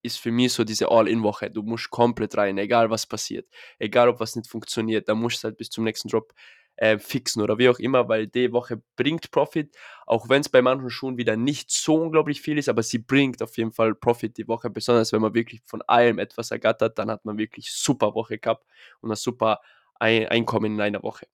ist 0.03 0.19
für 0.19 0.31
mich 0.31 0.53
so 0.53 0.65
diese 0.65 0.91
All-In-Woche. 0.91 1.51
Du 1.51 1.63
musst 1.63 1.91
komplett 1.91 2.37
rein, 2.37 2.57
egal 2.59 2.91
was 2.91 3.07
passiert. 3.07 3.47
Egal, 3.79 4.09
ob 4.09 4.21
was 4.21 4.37
nicht 4.37 4.49
funktioniert, 4.49 5.09
da 5.09 5.15
musst 5.15 5.43
du 5.43 5.49
halt 5.49 5.59
bis 5.59 5.69
zum 5.71 5.85
nächsten 5.85 6.09
Drop 6.09 6.33
äh, 6.81 6.99
fixen 6.99 7.43
oder 7.43 7.59
wie 7.59 7.69
auch 7.69 7.79
immer, 7.79 8.09
weil 8.09 8.27
die 8.27 8.53
Woche 8.53 8.83
bringt 8.97 9.31
Profit, 9.31 9.77
auch 10.07 10.29
wenn 10.29 10.41
es 10.41 10.49
bei 10.49 10.63
manchen 10.63 10.91
Schuhen 10.91 11.19
wieder 11.19 11.37
nicht 11.37 11.71
so 11.71 11.97
unglaublich 11.97 12.41
viel 12.41 12.59
ist, 12.59 12.69
aber 12.69 12.83
sie 12.83 12.99
bringt 12.99 13.43
auf 13.43 13.57
jeden 13.59 13.71
Fall 13.73 13.95
Profit 13.95 14.37
die 14.39 14.49
Woche, 14.49 14.71
besonders 14.71 15.13
wenn 15.13 15.21
man 15.21 15.35
wirklich 15.35 15.61
von 15.67 15.83
allem 15.83 16.19
etwas 16.19 16.51
ergattert, 16.51 16.99
dann 16.99 17.11
hat 17.11 17.25
man 17.25 17.39
wirklich 17.39 17.71
super 17.73 18.15
Woche 18.15 18.39
gehabt 18.39 18.67
und 19.03 19.11
ein 19.11 19.17
super 19.17 19.61
Einkommen 19.99 20.75
in 20.75 20.81
einer 20.81 21.03
Woche. 21.03 21.27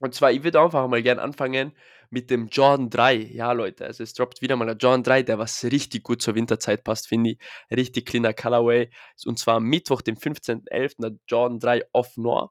Und 0.00 0.14
zwar, 0.14 0.32
ich 0.32 0.44
würde 0.44 0.60
einfach 0.60 0.86
mal 0.88 1.02
gerne 1.02 1.22
anfangen 1.22 1.72
mit 2.10 2.30
dem 2.30 2.48
Jordan 2.48 2.88
3. 2.90 3.16
Ja, 3.16 3.52
Leute, 3.52 3.84
also 3.84 4.02
es 4.02 4.14
droppt 4.14 4.40
wieder 4.40 4.56
mal 4.56 4.68
ein 4.68 4.78
Jordan 4.78 5.02
3, 5.02 5.22
der 5.24 5.38
was 5.38 5.64
richtig 5.64 6.04
gut 6.04 6.22
zur 6.22 6.34
Winterzeit 6.34 6.84
passt, 6.84 7.08
finde 7.08 7.30
ich. 7.30 7.38
Richtig 7.70 8.06
cleaner 8.06 8.32
Colorway. 8.32 8.90
Und 9.26 9.38
zwar 9.38 9.60
Mittwoch, 9.60 10.00
dem 10.00 10.16
15.11. 10.16 10.94
der 11.00 11.18
Jordan 11.26 11.58
3 11.58 11.82
Off 11.92 12.16
Noir. 12.16 12.50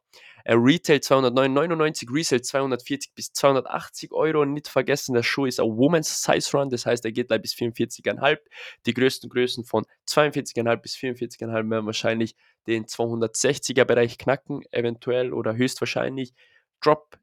Retail 0.50 1.00
209,99, 1.00 2.14
Resale 2.14 2.42
240 2.42 3.14
bis 3.14 3.34
280 3.34 4.14
Euro. 4.14 4.46
Nicht 4.46 4.70
vergessen, 4.70 5.14
der 5.14 5.24
Schuh 5.24 5.46
ist 5.46 5.60
ein 5.60 5.78
Woman's 5.78 6.24
Size 6.24 6.56
Run, 6.56 6.70
das 6.70 6.86
heißt, 6.86 7.04
er 7.04 7.12
geht 7.12 7.28
gleich 7.28 7.42
bis 7.42 7.54
44,5. 7.54 8.38
Die 8.86 8.94
größten 8.94 9.30
Größen 9.30 9.66
von 9.66 9.86
42,5 10.08 10.78
bis 10.78 10.96
44,5 10.96 11.70
werden 11.70 11.86
wahrscheinlich 11.86 12.36
den 12.66 12.86
260er 12.86 13.84
Bereich 13.84 14.18
knacken, 14.18 14.62
eventuell 14.72 15.34
oder 15.34 15.56
höchstwahrscheinlich. 15.56 16.34
Drop 16.82 17.18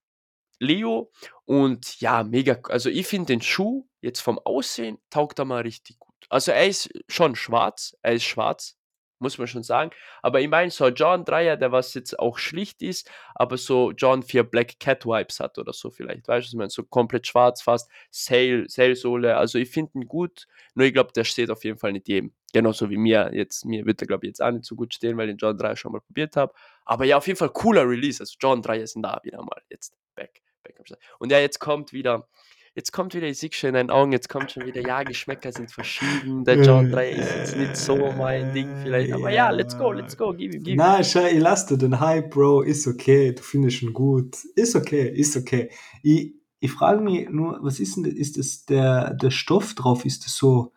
Leo 0.59 1.11
und 1.45 2.01
ja, 2.01 2.23
mega. 2.25 2.59
Also 2.69 2.91
ich 2.91 3.07
finde 3.07 3.27
den 3.27 3.43
Schuh 3.43 3.87
jetzt 4.01 4.21
vom 4.21 4.39
Aussehen 4.39 4.99
taugt 5.11 5.39
er 5.39 5.45
mal 5.45 5.63
richtig 5.63 5.99
gut. 5.99 6.15
also 6.29 6.53
er 6.53 6.67
ist 6.67 6.91
schon 7.09 7.37
schwarz, 7.37 7.97
er 8.03 8.15
ist 8.15 8.25
schwarz, 8.25 8.77
muss 9.19 9.39
man 9.39 9.47
schon 9.47 9.63
sagen. 9.63 9.91
Aber 10.23 10.41
ich 10.41 10.49
meine, 10.49 10.71
so 10.71 10.87
John 10.89 11.25
3er, 11.25 11.57
der 11.57 11.73
was 11.73 11.95
jetzt 11.95 12.19
auch 12.19 12.39
schlicht 12.39 12.83
ist, 12.83 13.11
aber 13.35 13.57
so 13.57 13.93
John 13.93 14.23
4 14.23 14.45
Black 14.45 14.79
Cat 14.79 15.05
Vibes 15.05 15.41
hat 15.41 15.59
oder 15.59 15.73
so 15.73 15.91
vielleicht. 15.91 16.29
Weißt 16.29 16.47
du, 16.47 16.51
ich 16.51 16.59
meine? 16.59 16.71
So 16.71 16.85
komplett 16.85 17.27
schwarz 17.27 17.63
fast, 17.63 17.91
Sail, 18.11 18.67
Sailsohle. 18.69 19.37
Also 19.37 19.59
ich 19.59 19.71
finde 19.71 19.93
ihn 19.95 20.07
gut, 20.07 20.47
nur 20.75 20.87
ich 20.87 20.93
glaube, 20.93 21.13
der 21.13 21.25
steht 21.25 21.51
auf 21.51 21.65
jeden 21.65 21.79
Fall 21.79 21.93
nicht 21.93 22.09
jedem. 22.09 22.33
Genauso 22.53 22.89
wie 22.91 22.97
mir 22.97 23.31
jetzt. 23.35 23.65
Mir 23.65 23.85
wird 23.85 24.01
er, 24.01 24.07
glaube 24.07 24.27
ich, 24.27 24.29
jetzt 24.29 24.43
auch 24.43 24.53
nicht 24.53 24.65
so 24.65 24.77
gut 24.77 24.95
stehen, 24.95 25.17
weil 25.17 25.29
ich 25.29 25.35
den 25.35 25.39
John 25.39 25.59
3 25.59 25.75
schon 25.75 25.93
mal 25.93 26.01
probiert 26.01 26.37
habe. 26.37 26.53
Aber 26.85 27.05
ja, 27.05 27.17
auf 27.17 27.27
jeden 27.27 27.39
Fall 27.39 27.51
cooler 27.51 27.89
Release. 27.89 28.23
Also 28.23 28.37
John 28.39 28.63
3 28.63 28.87
sind 28.87 29.03
da 29.03 29.21
wieder 29.25 29.43
mal 29.43 29.61
jetzt 29.71 29.93
back. 30.15 30.43
back 30.63 30.77
Und 31.19 31.33
ja, 31.33 31.39
jetzt 31.39 31.59
kommt 31.61 31.93
wieder 31.93 32.29
jetzt 32.75 32.93
kommt 32.93 33.15
wieder, 33.15 33.29
ich 33.29 33.39
sehe 33.39 33.51
schon 33.53 33.69
in 33.69 33.75
deinen 33.75 33.91
Augen, 33.91 34.13
jetzt 34.13 34.29
kommt 34.29 34.51
schon 34.51 34.67
wieder, 34.67 34.81
ja, 34.81 35.03
Geschmäcker 35.03 35.53
sind 35.53 35.71
verschieden, 35.71 36.45
der 36.45 36.63
John 36.63 36.91
3 36.91 37.11
ist 37.11 37.35
jetzt 37.37 37.57
nicht 37.57 37.77
so 37.77 38.13
mein 38.13 38.53
Ding 38.53 38.69
vielleicht, 38.83 39.13
aber 39.13 39.31
ja, 39.31 39.51
let's 39.51 39.79
go, 39.79 39.93
let's 39.93 40.17
go, 40.17 40.33
gib 40.33 40.55
ihm, 40.55 40.63
gib 40.63 40.75
ihm. 40.75 40.77
Nein, 40.77 41.05
schau, 41.05 41.25
ich 41.25 41.39
lasse 41.39 41.79
den 41.79 42.01
Hype, 42.01 42.31
Bro, 42.31 42.63
ist 42.63 42.87
okay, 42.87 43.33
du 43.33 43.43
findest 43.43 43.79
schon 43.79 43.93
gut, 43.93 44.37
ist 44.57 44.75
okay, 44.75 45.09
ist 45.09 45.37
okay. 45.37 45.71
Ich, 46.03 46.35
ich 46.59 46.73
frage 46.73 47.01
mich 47.01 47.29
nur, 47.29 47.59
was 47.63 47.79
ist 47.79 47.97
denn, 47.97 48.05
ist 48.05 48.39
das 48.39 48.65
der, 48.65 49.15
der 49.15 49.31
Stoff 49.31 49.75
drauf, 49.75 50.05
ist 50.05 50.25
das 50.25 50.37
so, 50.37 50.73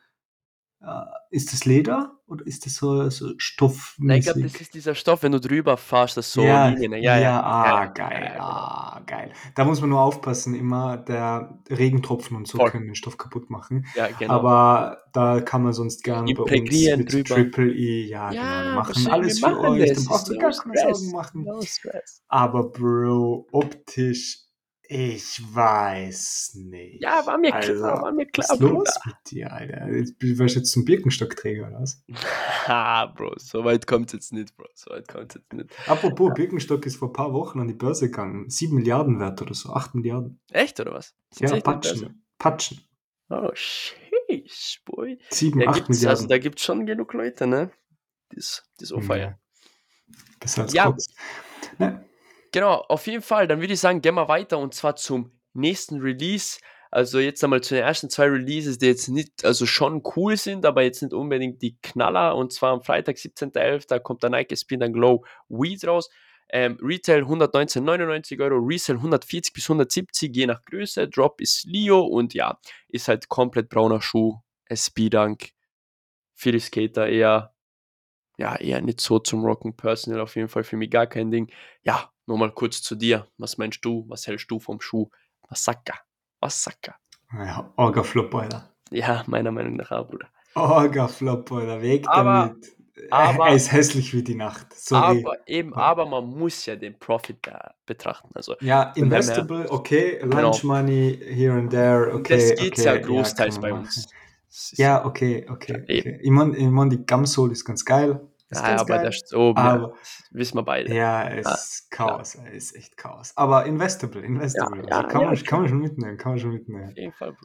äh, 0.81 1.05
ist 1.31 1.51
das 1.51 1.65
Leder 1.65 2.16
oder 2.27 2.45
ist 2.45 2.65
das 2.65 2.75
so, 2.75 3.09
so 3.09 3.33
Stoff? 3.37 3.95
Nein, 3.99 4.19
ich 4.19 4.25
glaube, 4.25 4.41
das 4.41 4.55
ist 4.59 4.73
dieser 4.73 4.95
Stoff, 4.95 5.23
wenn 5.23 5.31
du 5.31 5.39
drüber 5.39 5.77
fährst, 5.77 6.17
das 6.17 6.31
so 6.31 6.43
ja, 6.43 6.67
Linien. 6.67 7.01
Ja, 7.01 7.17
ja, 7.17 7.19
ja, 7.19 7.43
ah, 7.43 7.85
geil, 7.85 8.31
genau. 8.33 8.43
ah, 8.43 9.01
geil. 9.05 9.31
Da 9.55 9.63
muss 9.63 9.79
man 9.79 9.91
nur 9.91 10.01
aufpassen, 10.01 10.53
immer 10.53 10.97
der 10.97 11.57
Regentropfen 11.69 12.35
und 12.35 12.45
so 12.45 12.57
Voll. 12.57 12.71
können 12.71 12.85
den 12.87 12.95
Stoff 12.95 13.17
kaputt 13.17 13.49
machen. 13.49 13.85
Ja, 13.95 14.07
genau. 14.07 14.33
Aber 14.33 14.97
da 15.13 15.39
kann 15.39 15.63
man 15.63 15.71
sonst 15.71 16.03
gerne 16.03 16.33
bei 16.33 16.43
uns 16.43 16.51
mit 16.51 17.13
drüber. 17.13 17.35
Triple 17.35 17.73
E, 17.73 18.07
ja, 18.07 18.31
ja 18.31 18.63
genau, 18.63 18.75
machen 18.75 19.07
alles 19.07 19.39
für 19.39 19.49
machen 19.49 19.65
euch, 19.65 19.93
dann 19.93 20.05
brauchst 20.05 20.29
du 20.29 20.37
gar 20.37 20.51
keine 20.51 20.93
Sorgen 20.93 21.11
machen. 21.11 21.43
No 21.43 21.61
Aber 22.27 22.63
Bro, 22.69 23.47
optisch 23.51 24.46
ich 24.89 25.41
weiß 25.53 26.55
nicht. 26.55 27.01
Ja, 27.01 27.25
war 27.25 27.37
mir 27.37 27.53
also, 27.53 27.73
klar, 27.73 28.01
war 28.01 28.11
mir 28.11 28.25
klar, 28.25 28.47
was 28.49 28.55
ist 28.55 28.61
los 28.61 28.99
mit 29.05 29.15
dir, 29.29 29.51
Alter? 29.51 29.89
Jetzt, 29.89 30.15
warst 30.39 30.55
du 30.55 30.59
jetzt 30.59 30.71
zum 30.71 30.85
Birkenstockträger, 30.85 31.67
oder 31.67 31.81
was? 31.81 32.03
Ha, 32.67 33.05
Bro, 33.17 33.33
so 33.37 33.65
weit 33.65 33.85
kommt 33.85 34.07
es 34.07 34.13
jetzt 34.13 34.33
nicht, 34.33 34.55
Bro, 34.55 34.67
so 34.75 34.91
weit 34.91 35.07
kommt 35.07 35.35
jetzt 35.35 35.51
nicht. 35.51 35.69
Apropos, 35.89 36.29
ja. 36.29 36.33
Birkenstock 36.35 36.85
ist 36.85 36.97
vor 36.97 37.09
ein 37.09 37.13
paar 37.13 37.33
Wochen 37.33 37.59
an 37.59 37.67
die 37.67 37.73
Börse 37.73 38.09
gegangen. 38.09 38.49
7 38.49 38.75
Milliarden 38.75 39.19
wert 39.19 39.41
oder 39.41 39.53
so, 39.53 39.73
8 39.73 39.95
Milliarden. 39.95 40.39
Echt, 40.51 40.79
oder 40.79 40.93
was? 40.93 41.15
Sind 41.31 41.49
ja, 41.49 41.59
Patschen. 41.59 42.23
Patschen. 42.37 42.81
Oh, 43.29 43.51
sheesh, 43.53 44.81
boy. 44.85 45.19
7, 45.29 45.59
ja, 45.59 45.69
8 45.69 45.81
also 45.81 45.91
Milliarden. 45.91 46.09
Also, 46.09 46.27
da 46.27 46.37
gibt 46.37 46.59
es 46.59 46.65
schon 46.65 46.85
genug 46.85 47.13
Leute, 47.13 47.45
ne? 47.45 47.71
Das, 48.29 48.63
das 48.79 48.91
auch 48.93 49.03
feiern. 49.03 49.35
Besser 50.39 50.63
als 50.63 50.73
ja. 50.73 50.85
Koks. 50.85 51.07
Ne? 51.77 52.06
Genau, 52.57 52.83
auf 52.89 53.05
jeden 53.05 53.21
Fall. 53.21 53.47
Dann 53.47 53.61
würde 53.61 53.73
ich 53.73 53.79
sagen, 53.79 54.01
gehen 54.01 54.15
wir 54.15 54.29
weiter 54.29 54.57
und 54.57 54.73
zwar 54.73 54.95
zum 54.95 55.31
nächsten 55.53 56.01
Release. 56.01 56.59
Also 56.89 57.19
jetzt 57.19 57.43
einmal 57.43 57.61
zu 57.61 57.75
den 57.75 57.83
ersten 57.83 58.09
zwei 58.09 58.25
Releases, 58.25 58.79
die 58.79 58.87
jetzt 58.87 59.09
nicht, 59.09 59.45
also 59.45 59.67
schon 59.67 60.01
cool 60.15 60.37
sind, 60.37 60.65
aber 60.65 60.81
jetzt 60.81 61.03
nicht 61.03 61.13
unbedingt 61.13 61.61
die 61.61 61.77
Knaller. 61.83 62.35
Und 62.35 62.51
zwar 62.51 62.73
am 62.73 62.81
Freitag, 62.81 63.17
17.11., 63.17 63.99
kommt 63.99 64.23
der 64.23 64.31
Nike 64.31 64.57
Spin 64.57 64.81
and 64.81 64.95
Glow 64.95 65.23
Weed 65.49 65.85
raus. 65.85 66.09
Ähm, 66.49 66.79
Retail 66.81 67.25
119,99 67.25 68.41
Euro, 68.41 68.57
Resale 68.57 68.97
140 68.97 69.53
bis 69.53 69.65
170, 69.65 70.35
je 70.35 70.47
nach 70.47 70.65
Größe. 70.65 71.07
Drop 71.09 71.39
ist 71.39 71.63
Leo 71.65 72.01
und 72.07 72.33
ja, 72.33 72.57
ist 72.87 73.07
halt 73.07 73.29
komplett 73.29 73.69
brauner 73.69 74.01
Schuh. 74.01 74.39
SB-Dunk. 74.65 75.51
Viele 76.33 76.59
Skater 76.59 77.07
eher, 77.07 77.53
ja, 78.39 78.55
eher 78.55 78.81
nicht 78.81 78.99
so 78.99 79.19
zum 79.19 79.45
Rocken. 79.45 79.77
Personal 79.77 80.21
auf 80.21 80.35
jeden 80.35 80.49
Fall 80.49 80.63
für 80.63 80.77
mich 80.77 80.89
gar 80.89 81.05
kein 81.05 81.29
Ding. 81.29 81.51
Ja, 81.83 82.11
Nochmal 82.27 82.51
kurz 82.51 82.81
zu 82.81 82.95
dir. 82.95 83.25
Was 83.37 83.57
meinst 83.57 83.83
du? 83.83 84.05
Was 84.09 84.27
hältst 84.27 84.51
du 84.51 84.59
vom 84.59 84.81
Schuh? 84.81 85.09
Masaka. 85.49 85.95
Masaka. 86.41 86.95
Ja, 87.33 87.71
Orga-Flop, 87.77 88.35
Alter. 88.35 88.69
Ja, 88.91 89.23
meiner 89.27 89.51
Meinung 89.51 89.77
nach 89.77 89.91
auch, 89.91 90.07
Bruder. 90.07 90.27
Orga-Flop, 90.53 91.51
Alter. 91.51 91.81
Weg 91.81 92.05
aber, 92.07 92.53
damit. 92.53 92.77
Aber, 93.11 93.47
er 93.47 93.55
ist 93.55 93.71
hässlich 93.71 94.13
wie 94.13 94.23
die 94.23 94.35
Nacht. 94.35 94.73
Sorry. 94.73 95.21
Aber 95.21 95.37
eben, 95.47 95.73
aber 95.73 96.05
man 96.05 96.25
muss 96.25 96.65
ja 96.65 96.75
den 96.75 96.99
Profit 96.99 97.37
da 97.43 97.75
betrachten. 97.85 98.29
Also, 98.33 98.55
ja, 98.59 98.91
investable, 98.95 99.69
okay, 99.69 100.19
Lunch 100.21 100.61
genau. 100.61 100.73
Money 100.73 101.17
here 101.21 101.53
and 101.53 101.69
there, 101.69 102.13
okay. 102.13 102.35
das 102.35 102.59
geht 102.59 102.73
okay, 102.73 102.85
ja 102.85 102.97
großteils 102.97 103.55
ja, 103.55 103.61
bei 103.61 103.73
uns. 103.73 104.07
Ja, 104.73 105.05
okay, 105.05 105.45
okay. 105.49 105.81
okay. 105.83 106.19
Ich 106.21 106.31
meine, 106.31 106.57
ich 106.57 106.65
mein, 106.65 106.89
die 106.89 107.05
Gamsole 107.05 107.51
ist 107.51 107.63
ganz 107.63 107.85
geil. 107.85 108.19
Ist 108.49 108.61
ja, 108.61 108.79
aber 108.79 108.85
geil. 108.85 109.11
der 109.31 109.39
oben, 109.39 109.57
aber, 109.57 109.87
ja, 109.89 109.93
wissen 110.31 110.57
wir 110.57 110.63
beide. 110.63 110.93
Ja, 110.95 111.27
es 111.29 111.47
ist 111.47 111.91
Chaos, 111.91 112.35
ja. 112.35 112.45
ist 112.45 112.75
echt 112.75 112.95
Chaos. 112.95 113.33
Aber 113.35 113.65
investable, 113.65 114.21
investable. 114.21 114.87
Ja, 114.89 114.99
also 114.99 115.09
kann, 115.09 115.25
man, 115.25 115.43
kann 115.43 115.59
man 115.59 115.69
schon 115.69 115.79
mitnehmen, 115.79 116.17
kann 116.17 116.31
man 116.31 116.39
schon 116.39 116.51
mitnehmen. 116.51 116.89
Auf 116.89 116.97
jeden 116.97 117.13
Fall. 117.13 117.35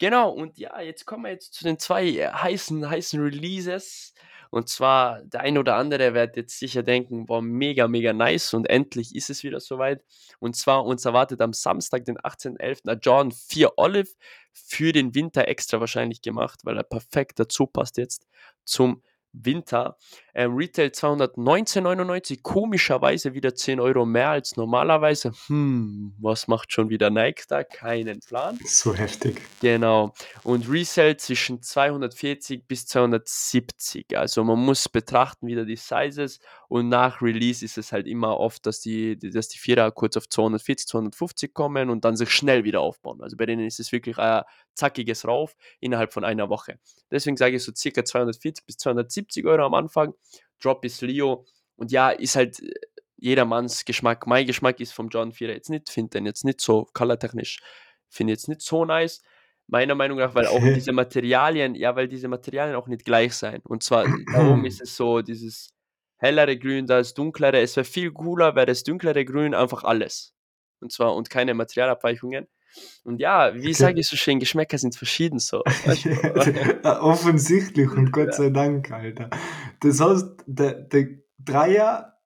Genau, 0.00 0.30
und 0.30 0.58
ja, 0.58 0.80
jetzt 0.80 1.04
kommen 1.04 1.24
wir 1.24 1.30
jetzt 1.30 1.52
zu 1.52 1.62
den 1.62 1.78
zwei 1.78 2.08
äh, 2.08 2.28
heißen, 2.32 2.88
heißen 2.88 3.20
Releases. 3.20 4.14
Und 4.50 4.68
zwar, 4.68 5.22
der 5.22 5.42
ein 5.42 5.58
oder 5.58 5.76
andere 5.76 6.14
wird 6.14 6.36
jetzt 6.36 6.58
sicher 6.58 6.82
denken, 6.82 7.26
boah, 7.26 7.40
mega, 7.40 7.86
mega 7.86 8.12
nice 8.12 8.52
und 8.52 8.68
endlich 8.68 9.14
ist 9.14 9.30
es 9.30 9.44
wieder 9.44 9.60
soweit. 9.60 10.02
Und 10.40 10.56
zwar, 10.56 10.84
uns 10.84 11.04
erwartet 11.04 11.40
am 11.40 11.52
Samstag, 11.52 12.04
den 12.06 12.18
18.11. 12.18 12.90
ein 12.90 12.98
John 13.00 13.30
4 13.30 13.74
Olive 13.76 14.10
für 14.52 14.92
den 14.92 15.14
Winter 15.14 15.46
extra 15.46 15.78
wahrscheinlich 15.78 16.22
gemacht, 16.22 16.60
weil 16.64 16.76
er 16.76 16.82
perfekt 16.82 17.38
dazu 17.38 17.66
passt 17.66 17.96
jetzt 17.96 18.26
zum 18.64 19.02
Winter. 19.32 19.96
Ähm, 20.34 20.54
Retail 20.54 20.88
219,99, 20.88 22.42
komischerweise 22.42 23.34
wieder 23.34 23.54
10 23.54 23.80
Euro 23.80 24.06
mehr 24.06 24.30
als 24.30 24.56
normalerweise. 24.56 25.32
Hm, 25.46 26.14
was 26.18 26.48
macht 26.48 26.72
schon 26.72 26.88
wieder 26.88 27.10
Nike 27.10 27.44
da? 27.48 27.64
Keinen 27.64 28.20
Plan. 28.20 28.58
So 28.64 28.94
heftig. 28.94 29.40
Genau. 29.60 30.14
Und 30.42 30.70
Resell 30.70 31.16
zwischen 31.16 31.62
240 31.62 32.66
bis 32.66 32.86
270. 32.86 34.16
Also 34.16 34.44
man 34.44 34.58
muss 34.58 34.88
betrachten 34.88 35.46
wieder 35.46 35.64
die 35.64 35.76
Sizes 35.76 36.40
und 36.68 36.88
nach 36.88 37.20
Release 37.20 37.64
ist 37.64 37.78
es 37.78 37.92
halt 37.92 38.06
immer 38.06 38.38
oft, 38.38 38.64
dass 38.66 38.80
die, 38.80 39.18
dass 39.18 39.48
die 39.48 39.58
Vierer 39.58 39.90
kurz 39.90 40.16
auf 40.16 40.28
240, 40.28 40.86
250 40.86 41.52
kommen 41.52 41.90
und 41.90 42.04
dann 42.04 42.16
sich 42.16 42.30
schnell 42.30 42.64
wieder 42.64 42.80
aufbauen. 42.80 43.20
Also 43.20 43.36
bei 43.36 43.46
denen 43.46 43.66
ist 43.66 43.80
es 43.80 43.92
wirklich 43.92 44.18
ein 44.18 44.42
zackiges 44.74 45.26
Rauf 45.26 45.56
innerhalb 45.80 46.12
von 46.12 46.24
einer 46.24 46.48
Woche. 46.48 46.78
Deswegen 47.10 47.36
sage 47.36 47.56
ich 47.56 47.62
so 47.62 47.72
circa 47.74 48.04
240 48.04 48.64
bis 48.66 48.76
270 48.78 49.44
Euro 49.46 49.64
am 49.64 49.74
Anfang. 49.74 50.14
Drop 50.62 50.84
ist 50.84 51.02
Leo. 51.02 51.44
Und 51.76 51.92
ja, 51.92 52.10
ist 52.10 52.36
halt 52.36 52.60
äh, 52.60 52.70
jedermanns 53.16 53.84
Geschmack. 53.84 54.26
Mein 54.26 54.46
Geschmack 54.46 54.80
ist 54.80 54.92
vom 54.92 55.08
John 55.08 55.32
4 55.32 55.48
jetzt 55.48 55.70
nicht, 55.70 55.90
finde 55.90 56.10
den 56.10 56.26
jetzt 56.26 56.44
nicht 56.44 56.60
so 56.60 56.86
colortechnisch, 56.92 57.60
finde 58.08 58.32
jetzt 58.32 58.48
nicht 58.48 58.62
so 58.62 58.84
nice. 58.84 59.22
Meiner 59.66 59.94
Meinung 59.94 60.18
nach, 60.18 60.34
weil 60.34 60.46
auch 60.46 60.60
diese 60.74 60.92
Materialien, 60.92 61.74
ja, 61.74 61.94
weil 61.96 62.08
diese 62.08 62.28
Materialien 62.28 62.76
auch 62.76 62.88
nicht 62.88 63.04
gleich 63.04 63.34
sein. 63.34 63.60
Und 63.64 63.82
zwar, 63.82 64.04
darum 64.32 64.64
ist 64.64 64.80
es 64.80 64.96
so, 64.96 65.20
dieses 65.20 65.72
hellere 66.16 66.58
Grün, 66.58 66.86
das 66.86 67.14
dunklere. 67.14 67.60
Es 67.60 67.76
wäre 67.76 67.84
viel 67.84 68.12
cooler, 68.12 68.54
wäre 68.54 68.66
das 68.66 68.82
dunklere 68.82 69.24
Grün 69.24 69.54
einfach 69.54 69.84
alles. 69.84 70.34
Und 70.80 70.92
zwar 70.92 71.14
und 71.14 71.30
keine 71.30 71.54
Materialabweichungen. 71.54 72.46
Und 73.02 73.20
ja, 73.20 73.52
wie 73.54 73.60
okay. 73.60 73.72
sage 73.72 74.00
ich 74.00 74.06
so 74.06 74.16
schön, 74.16 74.38
Geschmäcker 74.38 74.78
sind 74.78 74.94
verschieden 74.94 75.38
so. 75.38 75.62
Offensichtlich 76.84 77.90
und 77.90 78.12
Gott 78.12 78.34
sei 78.34 78.50
Dank, 78.50 78.90
Alter. 78.90 79.30
Das 79.80 80.00
heißt, 80.00 80.44
der, 80.46 80.74
der 80.74 81.08
Dreier 81.38 82.18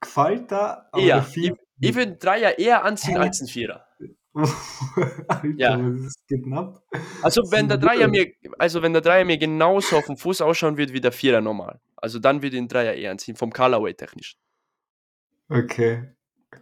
gefällt 0.00 0.52
da, 0.52 0.88
aber 0.92 1.02
eher. 1.02 1.26
Ich, 1.34 1.52
ich 1.80 1.94
würde 1.94 2.16
Dreier 2.16 2.58
eher 2.58 2.84
anziehen 2.84 3.16
als 3.16 3.40
ein 3.40 3.48
Vierer. 3.48 3.86
Alter, 5.28 5.48
ja. 5.56 5.76
das 5.76 6.06
ist 6.06 6.22
knapp. 6.28 6.82
Also 7.22 7.42
wenn 7.50 7.68
der 7.68 7.76
Dreier 7.76 8.08
mir, 8.08 8.32
also 8.58 8.80
wenn 8.80 8.92
der 8.92 9.02
Dreier 9.02 9.24
mir 9.24 9.36
genauso 9.36 9.96
auf 9.96 10.06
dem 10.06 10.16
Fuß 10.16 10.40
ausschauen 10.40 10.78
würde 10.78 10.92
wie 10.92 11.00
der 11.00 11.12
Vierer 11.12 11.40
normal. 11.40 11.80
Also 11.96 12.18
dann 12.18 12.36
würde 12.36 12.56
ich 12.56 12.62
den 12.62 12.68
Dreier 12.68 12.94
eher 12.94 13.10
anziehen, 13.10 13.36
vom 13.36 13.52
Colorway 13.52 13.94
technisch. 13.94 14.36
Okay, 15.48 16.14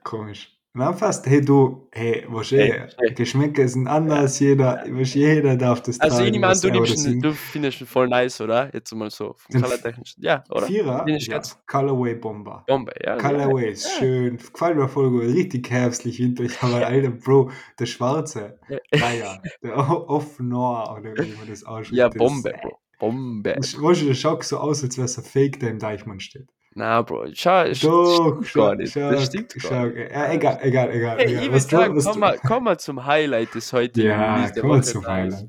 komisch. 0.03 0.60
Na 0.73 0.93
fast, 0.93 1.27
hey 1.27 1.41
du, 1.41 1.89
hey, 1.91 2.25
was 2.29 2.53
hey, 2.53 2.87
hey. 2.97 3.13
Geschmäcker 3.15 3.67
sind 3.67 3.89
anders, 3.89 4.39
jeder, 4.39 4.85
was 4.89 5.15
jeder 5.15 5.57
darf 5.57 5.83
das 5.83 5.99
Also 5.99 6.23
ich 6.23 6.31
nehme 6.31 6.47
an, 6.47 6.61
du, 6.61 6.71
nimmst, 6.71 7.09
du 7.09 7.33
findest 7.33 7.81
ihn 7.81 7.89
voll 7.89 8.07
nice, 8.07 8.41
oder? 8.41 8.71
Jetzt 8.73 8.95
mal 8.95 9.11
so, 9.11 9.35
vom 9.37 9.63
Color-technisch. 9.63 10.15
Ja, 10.19 10.45
oder? 10.49 10.67
Vierer, 10.67 11.09
ja, 11.09 11.43
Colorway 11.67 12.15
Bomber. 12.15 12.63
Bombe, 12.69 12.93
ja. 13.05 13.17
Colorway 13.17 13.73
ist 13.73 13.85
ja. 13.85 13.99
schön, 13.99 14.37
gefällt 14.37 14.77
mir 14.77 14.89
voll 14.89 15.11
gut, 15.11 15.25
richtig 15.25 15.69
herbstlich 15.69 16.21
winterlich, 16.21 16.57
aber 16.61 16.87
alter 16.87 17.11
Bro, 17.11 17.51
der 17.81 17.87
Schwarze, 17.87 18.61
naja, 18.93 19.43
der 19.65 19.77
Off-Noir, 19.77 20.97
oder 20.97 21.15
wie 21.15 21.35
man 21.37 21.49
das 21.49 21.65
ausspricht. 21.65 21.99
Ja, 21.99 22.09
Bombe, 22.11 22.55
Bro, 22.63 22.79
Bombe. 23.01 23.57
Das, 23.57 23.73
der 23.73 24.15
schaut 24.15 24.45
so 24.45 24.59
aus, 24.59 24.85
als 24.85 24.97
wäre 24.97 25.07
es 25.07 25.19
ein 25.19 25.25
Fake, 25.25 25.59
der 25.59 25.71
im 25.71 25.81
Deichmann 25.81 26.21
steht. 26.21 26.49
Na, 26.73 27.03
Bro, 27.03 27.27
schau, 27.35 27.65
Doch, 27.65 28.45
stimmt 28.45 28.53
gar 28.55 28.75
nicht. 28.77 28.93
Schau, 28.93 29.11
das 29.11 29.27
stimmt 29.27 29.55
schau, 29.57 29.69
gar 29.71 29.87
nicht. 29.87 30.13
Ja, 30.13 30.33
egal, 30.33 30.59
egal, 30.63 30.91
egal. 30.91 31.19
Hey, 31.19 31.27
egal. 31.27 31.43
ich 31.43 31.51
würde 31.51 31.61
sagen, 31.61 32.01
komm 32.01 32.21
mal, 32.21 32.39
komm 32.39 32.65
mal 32.65 32.79
zum 32.79 33.05
Highlight 33.05 33.55
des 33.55 33.73
heutigen 33.73 34.09
Ja, 34.09 34.51
komm 34.61 34.69
mal 34.69 34.85
zum. 34.85 35.05
Highlight. 35.05 35.49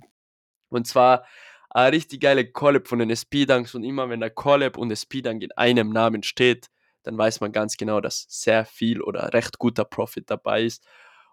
Und 0.70 0.88
zwar 0.88 1.26
eine 1.70 1.96
richtig 1.96 2.22
geile 2.22 2.52
Collab 2.52 2.88
von 2.88 3.00
den 3.00 3.10
SP-Dunks 3.12 3.76
und 3.76 3.84
immer 3.84 4.10
wenn 4.10 4.20
der 4.20 4.32
Collab 4.32 4.78
und 4.78 4.92
SP-Dunk 4.92 5.44
in 5.44 5.52
einem 5.54 5.90
Namen 5.90 6.24
steht, 6.24 6.70
dann 7.04 7.18
weiß 7.18 7.40
man 7.40 7.52
ganz 7.52 7.78
genau, 7.78 8.02
dass 8.02 8.26
sehr 8.30 8.66
viel 8.66 9.02
oder 9.02 9.34
recht 9.34 9.58
guter 9.60 9.86
Profit 9.86 10.30
dabei 10.30 10.64
ist. 10.64 10.84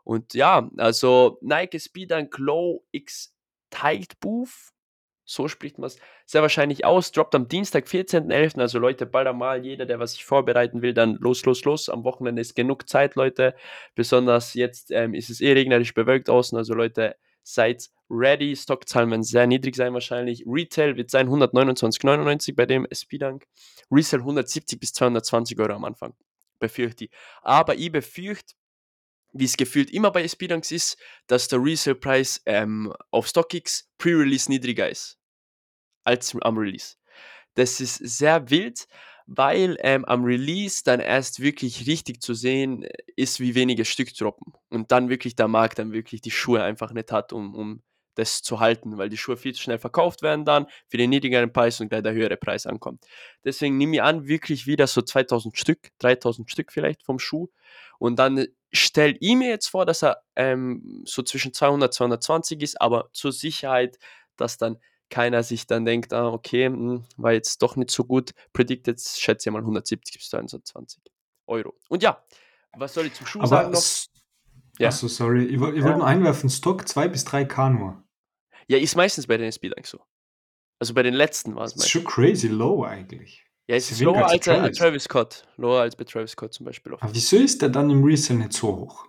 Und 0.05 0.35
ja, 0.35 0.69
also 0.77 1.39
Nike 1.41 1.77
SP-Dunk 1.77 2.39
Low 2.39 2.85
X 2.93 3.35
Tight 3.71 4.21
Booth, 4.21 4.73
so 5.29 5.47
spricht 5.47 5.79
man 5.79 5.89
es 5.89 5.99
sehr 6.25 6.41
wahrscheinlich 6.41 6.87
aus, 6.87 7.13
droppt 7.13 7.35
am 7.35 7.49
Dienstag, 7.49 7.87
14.11. 7.87 8.61
Also 8.61 8.79
Leute, 8.79 9.05
bald 9.05 9.29
einmal, 9.29 9.63
jeder, 9.63 9.85
der 9.85 10.01
was 10.01 10.13
sich 10.13 10.25
vorbereiten 10.25 10.81
will, 10.81 10.95
dann 10.95 11.17
los, 11.21 11.45
los, 11.45 11.65
los. 11.65 11.91
Am 11.91 12.03
Wochenende 12.05 12.41
ist 12.41 12.57
genug 12.57 12.89
Zeit, 12.89 13.15
Leute. 13.15 13.55
Besonders 13.95 14.55
jetzt 14.55 14.91
ähm, 14.91 15.13
ist 15.13 15.29
es 15.29 15.43
eh 15.43 15.53
regnerisch 15.53 15.93
bewölkt 15.93 16.31
außen, 16.31 16.57
also 16.57 16.73
Leute, 16.73 17.15
seid 17.43 17.91
ready. 18.09 18.57
Stockzahlen 18.57 19.11
werden 19.11 19.23
sehr 19.23 19.47
niedrig 19.47 19.77
sein 19.77 19.93
wahrscheinlich. 19.93 20.45
Retail 20.47 20.97
wird 20.97 21.11
sein 21.11 21.29
129,99 21.29 22.57
bei 22.57 22.65
dem 22.65 22.87
SP-Dank. 22.89 23.45
Resale 23.91 24.23
170 24.23 24.81
bis 24.81 24.95
220 24.95 25.59
Euro 25.61 25.75
am 25.75 25.85
Anfang, 25.85 26.15
befürchte 26.59 27.05
ich. 27.05 27.11
Aber 27.43 27.75
ich 27.75 27.93
befürchte, 27.93 28.55
wie 29.35 29.45
es 29.45 29.59
gefühlt 29.59 29.91
immer 29.91 30.11
bei 30.11 30.23
SP-Dunks 30.25 30.71
ist, 30.71 30.97
dass 31.27 31.49
der 31.49 31.63
Resale-Preis 31.63 32.41
ähm, 32.47 32.95
auf 33.11 33.27
StockX 33.27 33.91
Pre-Release 33.99 34.51
niedriger 34.51 34.89
ist 34.89 35.18
als 36.09 36.35
am 36.41 36.57
Release. 36.59 36.97
Das 37.55 37.81
ist 37.81 37.97
sehr 37.97 38.51
wild, 38.51 38.89
weil 39.27 39.77
ähm, 39.81 40.07
am 40.07 40.25
Release 40.25 40.83
dann 40.83 41.01
erst 41.01 41.41
wirklich 41.41 41.87
richtig 41.87 42.23
zu 42.23 42.33
sehen 42.33 42.85
äh, 42.85 42.91
ist, 43.15 43.41
wie 43.41 43.55
wenige 43.55 43.85
Stück 43.85 44.15
droppen. 44.15 44.55
Und 44.71 44.91
dann 44.91 45.11
wirklich 45.11 45.37
der 45.37 45.49
Markt 45.49 45.79
dann 45.79 45.93
wirklich 45.93 46.23
die 46.23 46.31
Schuhe 46.31 46.63
einfach 46.63 46.93
nicht 46.93 47.13
hat, 47.13 47.33
um, 47.33 47.55
um 47.55 47.83
das 48.15 48.43
zu 48.43 48.59
halten, 48.59 48.99
weil 48.99 49.11
die 49.11 49.17
Schuhe 49.17 49.37
viel 49.37 49.55
zu 49.55 49.63
schnell 49.63 49.79
verkauft 49.79 50.23
werden 50.23 50.45
dann 50.45 50.67
für 50.89 50.97
den 50.97 51.11
niedrigeren 51.11 51.53
Preis 51.53 51.81
und 51.81 51.89
gleich 51.91 52.03
der 52.03 52.15
höhere 52.15 52.37
Preis 52.37 52.67
ankommt. 52.67 53.05
Deswegen 53.45 53.77
nehme 53.77 53.97
ich 53.97 54.03
an, 54.03 54.27
wirklich 54.27 54.67
wieder 54.67 54.87
so 54.87 55.03
2000 55.03 55.57
Stück, 55.57 55.91
3000 55.99 56.51
Stück 56.51 56.73
vielleicht 56.73 57.05
vom 57.05 57.19
Schuh. 57.19 57.49
Und 57.99 58.19
dann 58.19 58.47
stelle 58.73 59.17
ich 59.21 59.37
mir 59.37 59.51
jetzt 59.51 59.69
vor, 59.69 59.87
dass 59.87 60.03
er 60.03 60.23
ähm, 60.37 61.03
so 61.05 61.23
zwischen 61.23 61.53
200 61.53 61.93
220 61.95 62.63
ist, 62.63 62.81
aber 62.81 63.11
zur 63.13 63.33
Sicherheit, 63.33 63.99
dass 64.37 64.57
dann 64.59 64.79
keiner 65.11 65.43
sich 65.43 65.67
dann 65.67 65.85
denkt, 65.85 66.13
ah, 66.13 66.29
okay, 66.29 66.69
mh, 66.69 66.77
hm, 66.77 67.05
war 67.17 67.33
jetzt 67.33 67.63
doch 67.63 67.77
nicht 67.77 67.91
so 67.91 68.05
gut 68.05 68.33
predicted, 68.53 69.01
schätze 69.01 69.49
ich 69.49 69.53
mal 69.53 69.61
170 69.61 70.19
bis 70.19 70.29
220 70.31 71.01
Euro. 71.47 71.75
Und 71.89 72.03
ja, 72.03 72.23
was 72.77 72.95
soll 72.95 73.07
ich 73.07 73.15
zum 73.15 73.27
Schuh 73.27 73.39
Aber 73.41 73.49
sagen 73.49 73.71
noch? 73.73 73.79
s- 73.79 74.11
Achso, 74.81 75.09
sorry. 75.09 75.45
Ich, 75.47 75.55
ich 75.55 75.61
wollte 75.61 75.99
nur 75.99 76.07
einwerfen, 76.07 76.49
Stock 76.51 76.87
2 76.87 77.09
bis 77.09 77.25
3K 77.27 77.71
nur. 77.71 78.05
Ja, 78.69 78.79
ist 78.79 78.95
meistens 78.97 79.27
bei 79.27 79.37
den 79.37 79.51
Speedunks 79.51 79.91
so. 79.91 80.01
Also 80.79 80.95
bei 80.95 81.03
den 81.03 81.15
letzten 81.15 81.57
war 81.57 81.65
es 81.65 81.75
meistens. 81.75 81.91
schon 81.91 82.05
crazy 82.05 82.49
low 82.49 82.85
eigentlich. 82.85 83.45
Ja, 83.67 83.77
es 83.77 83.91
ist 83.91 84.01
lower 84.01 84.25
als 84.27 84.33
als, 84.33 84.45
Travis. 84.45 84.79
Travis 84.79 85.05
Scott. 85.05 85.49
Lower 85.57 85.81
als 85.81 85.97
bei 85.97 86.05
Travis 86.05 86.31
Scott 86.33 86.55
zum 86.55 86.67
Beispiel. 86.67 86.95
Aber 86.95 87.15
wieso 87.15 87.37
ist 87.37 87.61
der 87.61 87.69
dann 87.71 87.91
im 87.91 88.05
Resale 88.05 88.41
nicht 88.41 88.53
so 88.53 88.69
hoch? 88.77 89.07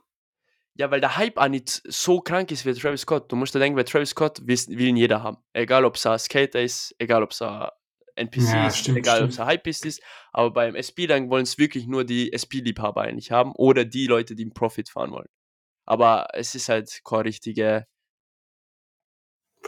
Ja, 0.79 0.89
weil 0.91 1.01
der 1.01 1.17
Hype 1.17 1.37
auch 1.37 1.49
nicht 1.49 1.81
so 1.85 2.21
krank 2.21 2.51
ist 2.51 2.65
wie 2.65 2.73
Travis 2.73 3.01
Scott. 3.01 3.29
Du 3.29 3.35
musst 3.35 3.53
dir 3.53 3.59
denken, 3.59 3.75
bei 3.75 3.83
Travis 3.83 4.11
Scott 4.11 4.39
will, 4.47 4.57
will 4.69 4.87
ihn 4.87 4.95
jeder 4.95 5.21
haben. 5.21 5.37
Egal, 5.51 5.83
ob 5.83 5.95
es 5.95 6.05
ein 6.05 6.17
Skater 6.17 6.61
ist, 6.61 6.95
egal, 6.99 7.21
ob 7.21 7.31
es 7.31 7.41
ein 7.41 7.67
NPC 8.15 8.53
Ja, 8.53 8.67
ist, 8.67 8.77
stimmt, 8.77 8.97
egal, 8.97 9.23
ob 9.25 9.29
es 9.29 9.41
ein 9.41 9.49
Hypeist 9.49 9.85
ist. 9.85 10.01
Aber 10.31 10.51
beim 10.51 10.75
SP, 10.79 11.03
dann 11.05 11.29
wollen 11.29 11.43
es 11.43 11.57
wirklich 11.57 11.85
nur 11.85 12.05
die 12.05 12.31
SP-Liebhaber 12.31 13.01
eigentlich 13.01 13.29
haben 13.29 13.51
oder 13.57 13.83
die 13.83 14.07
Leute, 14.07 14.35
die 14.35 14.43
einen 14.43 14.53
Profit 14.53 14.89
fahren 14.89 15.11
wollen. 15.11 15.27
Aber 15.85 16.27
es 16.31 16.55
ist 16.55 16.69
halt 16.69 17.01
keine 17.03 17.25
richtige. 17.25 17.85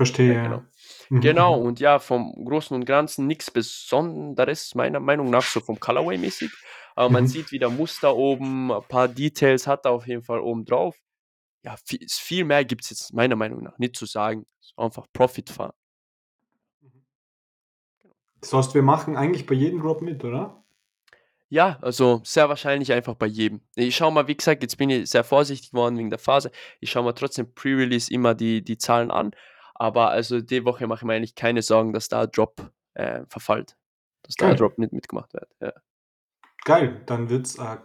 Verstehe. 0.06 0.34
Ja, 0.34 0.44
genau. 0.44 0.64
Mhm, 1.10 1.22
Genau, 1.22 1.60
mhm. 1.60 1.66
und 1.68 1.80
ja, 1.80 2.00
vom 2.00 2.34
Großen 2.46 2.76
und 2.76 2.86
Ganzen 2.86 3.28
nichts 3.28 3.52
Besonderes, 3.52 4.76
meiner 4.76 5.00
Meinung 5.00 5.30
nach, 5.30 5.44
so 5.44 5.60
vom 5.60 5.80
Colorway 5.80 6.18
mäßig. 6.18 6.52
Aber 6.96 7.10
man 7.10 7.24
Mhm. 7.24 7.28
sieht 7.28 7.52
wieder 7.52 7.70
Muster 7.70 8.16
oben, 8.16 8.72
ein 8.72 8.84
paar 8.88 9.08
Details 9.08 9.68
hat 9.68 9.86
er 9.86 9.92
auf 9.92 10.08
jeden 10.08 10.24
Fall 10.24 10.40
oben 10.40 10.66
drauf. 10.66 10.96
Ja, 11.64 11.76
viel, 11.86 12.00
viel 12.10 12.46
mehr 12.46 12.66
gibt 12.66 12.84
es 12.84 12.90
jetzt 12.92 13.14
meiner 13.14 13.36
Meinung 13.36 13.64
nach 13.64 13.78
nicht 13.78 13.96
zu 13.96 14.06
sagen. 14.06 14.46
Ist 14.62 14.74
Einfach 14.78 15.08
Profit 15.14 15.50
fahren. 15.50 15.74
Das 18.40 18.54
heißt, 18.54 18.74
wir 18.74 18.82
machen 18.82 19.16
eigentlich 19.16 19.46
bei 19.46 19.54
jedem 19.56 19.82
Drop 19.82 20.02
mit, 20.02 20.24
oder? 20.24 20.64
Ja, 21.50 21.78
also 21.82 22.22
sehr 22.24 22.48
wahrscheinlich 22.50 22.94
einfach 22.94 23.16
bei 23.16 23.26
jedem. 23.28 23.62
Ich 23.76 23.96
schaue 23.98 24.12
mal, 24.12 24.28
wie 24.28 24.38
gesagt, 24.38 24.64
jetzt 24.64 24.78
bin 24.78 24.90
ich 24.90 25.10
sehr 25.10 25.24
vorsichtig 25.26 25.72
geworden 25.72 25.98
wegen 25.98 26.10
der 26.10 26.18
Phase. 26.20 26.50
Ich 26.80 26.90
schaue 26.92 27.04
mal 27.04 27.12
trotzdem 27.14 27.54
Pre-Release 27.54 28.12
immer 28.12 28.34
die, 28.34 28.64
die 28.64 28.78
Zahlen 28.78 29.12
an. 29.12 29.32
Aber 29.76 30.10
also 30.10 30.42
die 30.42 30.66
Woche 30.66 30.88
mache 30.88 31.00
ich 31.00 31.06
mir 31.06 31.14
eigentlich 31.14 31.36
keine 31.36 31.62
Sorgen, 31.62 31.94
dass 31.94 32.08
da 32.08 32.22
ein 32.22 32.32
Drop 32.32 32.72
äh, 32.94 33.22
verfallt. 33.28 33.78
Dass 34.24 34.36
da 34.36 34.46
ein 34.46 34.52
Geil. 34.52 34.58
Drop 34.60 34.78
nicht 34.78 34.94
mitgemacht 34.94 35.34
wird. 35.34 35.50
Ja. 35.60 35.74
Geil, 36.64 37.02
dann 37.06 37.30
wird 37.30 37.48
es 37.48 37.60
eine 37.60 37.82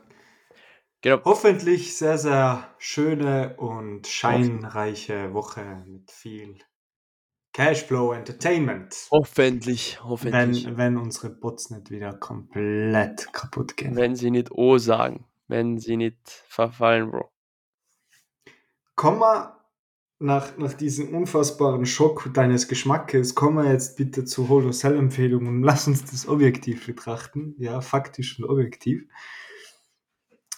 Genau. 1.03 1.23
hoffentlich 1.25 1.97
sehr, 1.97 2.19
sehr 2.19 2.75
schöne 2.79 3.57
und 3.59 4.07
scheinreiche 4.09 5.33
Woche 5.35 5.85
mit 5.87 6.11
viel 6.11 6.59
Cashflow 7.53 8.13
Entertainment. 8.13 9.07
Hoffentlich, 9.11 10.03
hoffentlich. 10.03 10.67
Wenn, 10.67 10.77
wenn 10.77 10.97
unsere 10.97 11.31
Bots 11.31 11.71
nicht 11.71 11.91
wieder 11.91 12.13
komplett 12.13 13.33
kaputt 13.33 13.77
gehen. 13.77 13.95
Wenn 13.95 14.17
sie 14.17 14.31
nicht 14.31 14.51
O 14.51 14.79
sagen. 14.79 15.27
Wenn 15.49 15.79
sie 15.79 15.97
nicht 15.97 16.29
verfallen, 16.49 17.11
Bro. 17.11 17.31
Kommen 18.97 19.21
wir 19.21 19.56
nach, 20.19 20.57
nach 20.57 20.73
diesem 20.73 21.15
unfassbaren 21.15 21.85
Schock 21.85 22.31
deines 22.33 22.69
Geschmackes, 22.69 23.35
kommen 23.35 23.65
wir 23.65 23.71
jetzt 23.71 23.97
bitte 23.97 24.25
zur 24.25 24.49
Holo-Sell-Empfehlung 24.49 25.47
und 25.47 25.63
lass 25.63 25.87
uns 25.87 26.05
das 26.05 26.27
objektiv 26.27 26.87
betrachten. 26.87 27.55
Ja, 27.59 27.81
faktisch 27.81 28.39
und 28.39 28.47
objektiv. 28.47 29.05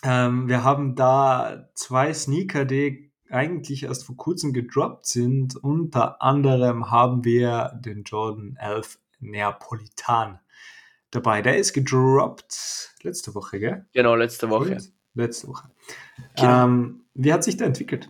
Ähm, 0.04 0.48
wir 0.48 0.62
haben 0.62 0.94
da 0.94 1.68
zwei 1.74 2.14
Sneaker, 2.14 2.64
die 2.64 3.10
eigentlich 3.30 3.82
erst 3.82 4.04
vor 4.04 4.16
kurzem 4.16 4.52
gedroppt 4.52 5.06
sind. 5.06 5.56
Unter 5.56 6.22
anderem 6.22 6.90
haben 6.90 7.24
wir 7.24 7.72
den 7.84 8.04
Jordan 8.04 8.56
11 8.60 8.98
Neapolitan 9.18 10.38
dabei. 11.10 11.42
Der 11.42 11.58
ist 11.58 11.72
gedroppt 11.72 12.94
letzte 13.02 13.34
Woche, 13.34 13.58
gell? 13.58 13.86
Genau, 13.92 14.14
letzte 14.14 14.48
Woche. 14.50 14.78
Letzte 15.14 15.48
Woche. 15.48 15.68
Genau. 16.36 16.64
Ähm, 16.64 17.04
wie 17.14 17.32
hat 17.32 17.42
sich 17.42 17.56
der 17.56 17.66
entwickelt? 17.66 18.08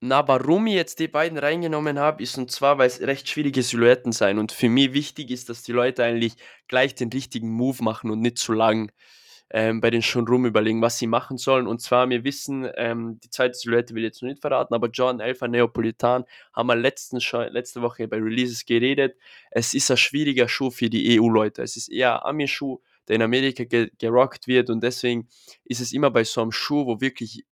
Na, 0.00 0.26
warum 0.28 0.68
ich 0.68 0.74
jetzt 0.74 1.00
die 1.00 1.08
beiden 1.08 1.38
reingenommen 1.38 1.98
habe, 1.98 2.22
ist 2.22 2.38
und 2.38 2.52
zwar, 2.52 2.78
weil 2.78 2.86
es 2.86 3.00
recht 3.00 3.28
schwierige 3.28 3.64
Silhouetten 3.64 4.12
sein 4.12 4.38
und 4.38 4.52
für 4.52 4.68
mich 4.68 4.92
wichtig 4.92 5.30
ist, 5.32 5.48
dass 5.48 5.64
die 5.64 5.72
Leute 5.72 6.04
eigentlich 6.04 6.34
gleich 6.68 6.94
den 6.94 7.08
richtigen 7.10 7.50
Move 7.50 7.82
machen 7.82 8.10
und 8.12 8.20
nicht 8.20 8.38
zu 8.38 8.52
lang 8.52 8.92
ähm, 9.50 9.80
bei 9.80 9.90
den 9.90 10.02
schon 10.02 10.28
rum 10.28 10.46
überlegen, 10.46 10.82
was 10.82 10.98
sie 10.98 11.08
machen 11.08 11.36
sollen. 11.36 11.66
Und 11.66 11.80
zwar, 11.80 12.08
wir 12.10 12.22
wissen, 12.22 12.68
ähm, 12.76 13.18
die 13.24 13.30
zweite 13.30 13.54
Silhouette 13.54 13.92
will 13.92 14.04
ich 14.04 14.10
jetzt 14.10 14.22
noch 14.22 14.28
nicht 14.28 14.40
verraten, 14.40 14.72
aber 14.72 14.88
John 14.88 15.18
Elfer 15.18 15.48
Neapolitan 15.48 16.24
haben 16.52 16.68
wir 16.68 16.76
letzten, 16.76 17.18
letzte 17.50 17.82
Woche 17.82 18.06
bei 18.06 18.18
Releases 18.18 18.66
geredet. 18.66 19.16
Es 19.50 19.74
ist 19.74 19.90
ein 19.90 19.96
schwieriger 19.96 20.48
Schuh 20.48 20.70
für 20.70 20.90
die 20.90 21.18
EU-Leute. 21.18 21.62
Es 21.62 21.76
ist 21.76 21.88
eher 21.88 22.24
ein 22.24 22.30
Ami-Schuh, 22.30 22.80
der 23.08 23.16
in 23.16 23.22
Amerika 23.22 23.64
ge 23.64 23.90
gerockt 23.98 24.46
wird 24.46 24.70
und 24.70 24.80
deswegen 24.82 25.28
ist 25.64 25.80
es 25.80 25.92
immer 25.92 26.10
bei 26.12 26.22
so 26.22 26.42
einem 26.42 26.52
Schuh, 26.52 26.86
wo 26.86 27.00
wirklich 27.00 27.44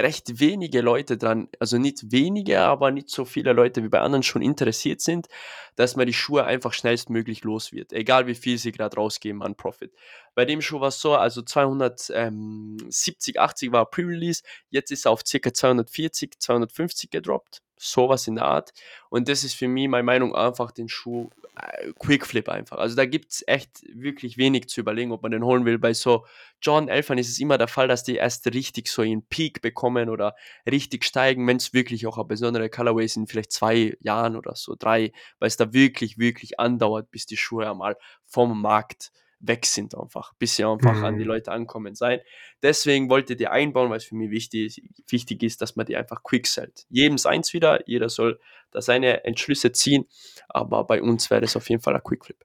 recht 0.00 0.40
wenige 0.40 0.82
Leute 0.82 1.16
dran, 1.16 1.48
also 1.58 1.78
nicht 1.78 2.12
wenige, 2.12 2.60
aber 2.60 2.90
nicht 2.90 3.08
so 3.08 3.24
viele 3.24 3.52
Leute 3.52 3.82
wie 3.82 3.88
bei 3.88 4.00
anderen 4.00 4.22
schon 4.22 4.42
interessiert 4.42 5.00
sind, 5.00 5.26
dass 5.74 5.96
man 5.96 6.06
die 6.06 6.12
Schuhe 6.12 6.44
einfach 6.44 6.74
schnellstmöglich 6.74 7.44
los 7.44 7.72
wird, 7.72 7.92
egal 7.92 8.26
wie 8.26 8.34
viel 8.34 8.58
sie 8.58 8.72
gerade 8.72 8.96
rausgeben 8.96 9.42
an 9.42 9.56
Profit. 9.56 9.92
Bei 10.34 10.44
dem 10.44 10.60
Schuh 10.60 10.80
war 10.80 10.88
es 10.88 11.00
so, 11.00 11.14
also 11.14 11.40
270, 11.40 13.40
80 13.40 13.72
war 13.72 13.90
Pre-Release, 13.90 14.42
jetzt 14.68 14.90
ist 14.90 15.06
er 15.06 15.12
auf 15.12 15.22
ca. 15.24 15.52
240, 15.52 16.38
250 16.38 17.10
gedroppt, 17.10 17.62
sowas 17.78 18.26
in 18.26 18.36
der 18.36 18.44
Art. 18.44 18.72
Und 19.10 19.28
das 19.28 19.44
ist 19.44 19.54
für 19.54 19.68
mich, 19.68 19.88
meine 19.88 20.02
Meinung, 20.02 20.34
einfach 20.34 20.70
den 20.70 20.88
Schuh 20.88 21.30
äh, 21.56 21.92
Quickflip 21.98 22.48
einfach. 22.48 22.78
Also 22.78 22.96
da 22.96 23.06
gibt 23.06 23.32
es 23.32 23.44
echt 23.46 23.82
wirklich 23.92 24.38
wenig 24.38 24.68
zu 24.68 24.80
überlegen, 24.80 25.12
ob 25.12 25.22
man 25.22 25.32
den 25.32 25.44
holen 25.44 25.64
will. 25.64 25.78
Bei 25.78 25.94
so 25.94 26.26
John 26.60 26.88
Elfern 26.88 27.18
ist 27.18 27.28
es 27.28 27.38
immer 27.38 27.58
der 27.58 27.68
Fall, 27.68 27.88
dass 27.88 28.04
die 28.04 28.16
erst 28.16 28.46
richtig 28.46 28.88
so 28.88 29.02
ihren 29.02 29.26
Peak 29.26 29.62
bekommen 29.62 30.08
oder 30.08 30.34
richtig 30.70 31.04
steigen, 31.04 31.46
wenn 31.46 31.58
es 31.58 31.72
wirklich 31.72 32.06
auch 32.06 32.18
eine 32.18 32.26
besondere 32.26 32.68
Colorway 32.68 33.06
in 33.14 33.26
vielleicht 33.26 33.52
zwei 33.52 33.96
Jahren 34.00 34.36
oder 34.36 34.54
so, 34.54 34.74
drei, 34.78 35.12
weil 35.38 35.48
es 35.48 35.56
da 35.56 35.72
wirklich, 35.72 36.18
wirklich 36.18 36.58
andauert, 36.58 37.10
bis 37.10 37.26
die 37.26 37.36
Schuhe 37.36 37.70
einmal 37.70 37.96
vom 38.24 38.60
Markt 38.60 39.12
weg 39.48 39.66
sind 39.66 39.94
einfach, 39.96 40.32
bis 40.38 40.56
sie 40.56 40.64
einfach 40.64 41.02
an 41.02 41.16
die 41.16 41.24
Mhm. 41.24 41.28
Leute 41.28 41.52
ankommen 41.52 41.94
sein. 41.94 42.20
Deswegen 42.62 43.08
wollte 43.10 43.34
ich 43.34 43.36
die 43.38 43.48
einbauen, 43.48 43.90
weil 43.90 43.98
es 43.98 44.04
für 44.04 44.14
mich 44.16 44.30
wichtig, 44.30 44.82
wichtig 45.08 45.42
ist, 45.42 45.60
dass 45.62 45.76
man 45.76 45.86
die 45.86 45.96
einfach 45.96 46.22
quick 46.22 46.46
sellt. 46.46 46.86
Jedem 46.88 47.16
eins 47.24 47.52
wieder, 47.52 47.86
jeder 47.88 48.08
soll 48.08 48.38
da 48.70 48.80
seine 48.80 49.24
Entschlüsse 49.24 49.72
ziehen, 49.72 50.06
aber 50.48 50.84
bei 50.84 51.02
uns 51.02 51.30
wäre 51.30 51.44
es 51.44 51.56
auf 51.56 51.68
jeden 51.70 51.82
Fall 51.82 51.94
ein 51.94 52.02
Quickflip. 52.02 52.44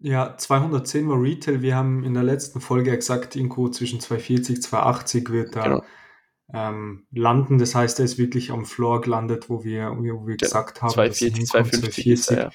Ja, 0.00 0.36
210 0.36 1.08
war 1.08 1.20
Retail. 1.20 1.60
Wir 1.62 1.74
haben 1.74 2.04
in 2.04 2.14
der 2.14 2.22
letzten 2.22 2.60
Folge 2.60 2.94
gesagt, 2.94 3.34
irgendwo 3.34 3.68
zwischen 3.68 4.00
240, 4.00 4.62
280 4.62 5.30
wird 5.30 5.56
da 5.56 5.64
Genau. 5.64 5.82
ähm, 6.54 7.06
landen. 7.10 7.58
Das 7.58 7.74
heißt, 7.74 7.98
er 7.98 8.04
ist 8.04 8.18
wirklich 8.18 8.50
am 8.52 8.64
Floor 8.64 9.00
gelandet, 9.00 9.50
wo 9.50 9.64
wir, 9.64 9.90
wo 9.96 10.26
wir 10.26 10.34
Ja, 10.34 10.36
gesagt 10.38 10.82
haben, 10.82 10.92
240, 10.92 11.46
250 11.46 12.06
ist 12.06 12.30
er, 12.30 12.38
ja. 12.44 12.50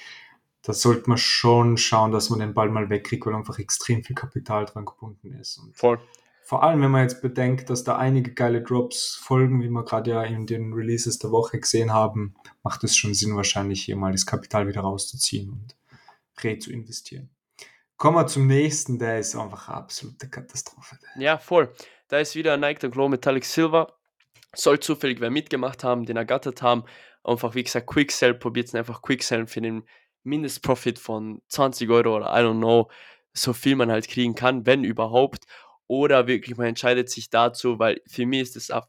Da 0.64 0.72
sollte 0.72 1.08
man 1.08 1.18
schon 1.18 1.76
schauen, 1.76 2.10
dass 2.10 2.30
man 2.30 2.40
den 2.40 2.54
Ball 2.54 2.70
mal 2.70 2.88
wegkriegt, 2.88 3.26
weil 3.26 3.34
einfach 3.34 3.58
extrem 3.58 4.02
viel 4.02 4.16
Kapital 4.16 4.64
dran 4.64 4.86
gebunden 4.86 5.38
ist. 5.38 5.58
Und 5.58 5.76
Voll. 5.76 6.00
vor 6.42 6.62
allem, 6.62 6.80
wenn 6.80 6.90
man 6.90 7.02
jetzt 7.02 7.20
bedenkt, 7.20 7.68
dass 7.68 7.84
da 7.84 7.98
einige 7.98 8.32
geile 8.32 8.62
Drops 8.62 9.20
folgen, 9.22 9.62
wie 9.62 9.68
wir 9.68 9.84
gerade 9.84 10.12
ja 10.12 10.22
in 10.22 10.46
den 10.46 10.72
Releases 10.72 11.18
der 11.18 11.30
Woche 11.30 11.60
gesehen 11.60 11.92
haben, 11.92 12.34
macht 12.62 12.82
es 12.82 12.96
schon 12.96 13.12
Sinn, 13.12 13.36
wahrscheinlich 13.36 13.84
hier 13.84 13.96
mal 13.96 14.12
das 14.12 14.24
Kapital 14.24 14.66
wieder 14.66 14.80
rauszuziehen 14.80 15.50
und 15.50 15.76
re 16.42 16.58
zu 16.58 16.72
investieren. 16.72 17.28
Kommen 17.98 18.16
wir 18.16 18.26
zum 18.26 18.46
nächsten, 18.46 18.98
der 18.98 19.18
ist 19.18 19.36
einfach 19.36 19.68
eine 19.68 19.76
absolute 19.76 20.28
Katastrophe. 20.28 20.98
Ja, 21.16 21.36
voll. 21.36 21.72
Da 22.08 22.18
ist 22.18 22.34
wieder 22.34 22.56
Nike 22.56 22.80
der 22.80 22.90
Glow 22.90 23.08
Metallic 23.08 23.44
Silver. 23.44 23.98
Soll 24.54 24.80
zufällig 24.80 25.20
wer 25.20 25.30
mitgemacht 25.30 25.84
haben, 25.84 26.06
den 26.06 26.16
ergattert 26.16 26.62
haben. 26.62 26.84
Einfach, 27.22 27.54
wie 27.54 27.64
gesagt, 27.64 27.86
Quicksell, 27.86 28.34
probiert 28.34 28.68
es 28.68 28.74
einfach 28.74 29.02
Quicksell 29.02 29.46
für 29.46 29.60
den 29.60 29.84
Mindestprofit 30.24 30.98
von 30.98 31.42
20 31.48 31.88
Euro 31.90 32.16
oder 32.16 32.26
I 32.26 32.44
don't 32.44 32.58
know, 32.58 32.90
so 33.32 33.52
viel 33.52 33.76
man 33.76 33.90
halt 33.90 34.08
kriegen 34.08 34.34
kann, 34.34 34.66
wenn 34.66 34.84
überhaupt. 34.84 35.44
Oder 35.86 36.26
wirklich, 36.26 36.56
man 36.56 36.68
entscheidet 36.68 37.10
sich 37.10 37.30
dazu, 37.30 37.78
weil 37.78 38.00
für 38.06 38.26
mich 38.26 38.40
ist 38.40 38.56
es 38.56 38.70
ein 38.70 38.82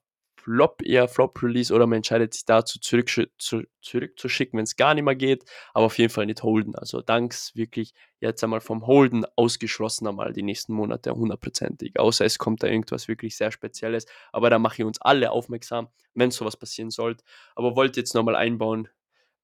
Flop, 0.45 0.83
eher 0.83 1.07
Flop-Release, 1.07 1.73
oder 1.73 1.87
man 1.87 1.97
entscheidet 1.97 2.35
sich 2.35 2.45
dazu, 2.45 2.79
zurück, 2.79 3.09
zu, 3.39 3.63
zurückzuschicken, 3.81 4.57
wenn 4.57 4.63
es 4.63 4.75
gar 4.75 4.93
nicht 4.93 5.03
mehr 5.03 5.15
geht, 5.15 5.43
aber 5.73 5.87
auf 5.87 5.97
jeden 5.97 6.13
Fall 6.13 6.27
nicht 6.27 6.43
holden. 6.43 6.75
Also 6.75 7.01
danks 7.01 7.55
wirklich 7.55 7.95
jetzt 8.19 8.43
einmal 8.43 8.61
vom 8.61 8.85
Holden 8.85 9.25
ausgeschlossen 9.35 10.05
einmal 10.07 10.33
die 10.33 10.43
nächsten 10.43 10.73
Monate 10.73 11.15
hundertprozentig. 11.15 11.99
Außer 11.99 12.25
es 12.25 12.37
kommt 12.37 12.61
da 12.61 12.67
irgendwas 12.67 13.07
wirklich 13.07 13.35
sehr 13.35 13.51
Spezielles. 13.51 14.05
Aber 14.31 14.51
da 14.51 14.59
mache 14.59 14.83
ich 14.83 14.85
uns 14.85 15.01
alle 15.01 15.31
aufmerksam, 15.31 15.87
wenn 16.13 16.29
sowas 16.29 16.55
passieren 16.55 16.91
sollte. 16.91 17.23
Aber 17.55 17.75
wollte 17.75 17.99
jetzt 17.99 18.13
nochmal 18.13 18.35
einbauen, 18.35 18.87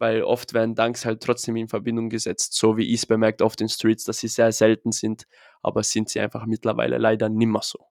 weil 0.01 0.23
oft 0.23 0.53
werden 0.53 0.75
Dunks 0.75 1.05
halt 1.05 1.21
trotzdem 1.23 1.55
in 1.55 1.69
Verbindung 1.69 2.09
gesetzt, 2.09 2.53
so 2.55 2.75
wie 2.75 2.87
ich 2.87 2.95
es 3.01 3.05
bemerkt 3.05 3.41
auf 3.41 3.55
den 3.55 3.69
Streets, 3.69 4.03
dass 4.03 4.17
sie 4.17 4.27
sehr 4.27 4.51
selten 4.51 4.91
sind, 4.91 5.27
aber 5.61 5.83
sind 5.83 6.09
sie 6.09 6.19
einfach 6.19 6.45
mittlerweile 6.45 6.97
leider 6.97 7.29
nimmer 7.29 7.61
so. 7.61 7.85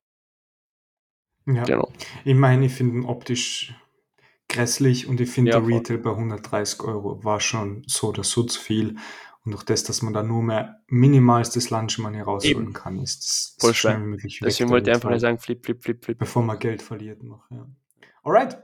Ja, 1.46 1.64
Genau. 1.64 1.90
ich 2.24 2.34
meine, 2.34 2.66
ich 2.66 2.72
finde 2.72 2.96
ihn 2.98 3.04
optisch 3.04 3.74
grässlich 4.48 5.06
und 5.06 5.20
ich 5.20 5.30
finde 5.30 5.52
Ja, 5.52 5.60
der. 5.60 5.68
Retail 5.68 5.98
bei 5.98 6.10
130 6.10 6.80
Euro 6.82 7.22
war 7.24 7.40
schon 7.40 7.82
so 7.86 8.08
oder 8.08 8.24
so 8.24 8.42
zu 8.42 8.60
viel. 8.60 8.96
Und 9.42 9.52
durch 9.52 9.62
das, 9.64 9.84
dass 9.84 10.02
man 10.02 10.12
da 10.12 10.22
nur 10.22 10.42
mehr 10.42 10.82
minimalstes 10.88 11.70
Lunch 11.70 11.98
Money 11.98 12.20
rausholen 12.20 12.64
Eben. 12.64 12.72
kann, 12.74 12.98
ist 12.98 13.24
es 13.24 13.56
Voll 13.58 13.70
so 13.70 13.74
schnell 13.74 13.98
möglich 13.98 14.40
Deswegen 14.44 14.68
weg 14.68 14.72
wollte 14.74 14.90
ich 14.90 14.94
einfach 14.96 15.08
nur 15.08 15.18
sagen, 15.20 15.38
flip, 15.38 15.64
flip, 15.64 15.82
flip, 15.82 16.04
flip. 16.04 16.18
bevor 16.18 16.42
man 16.42 16.58
Geld 16.58 16.82
verliert 16.82 17.22
noch. 17.22 17.50
Ja. 17.50 17.66
Alright, 18.22 18.62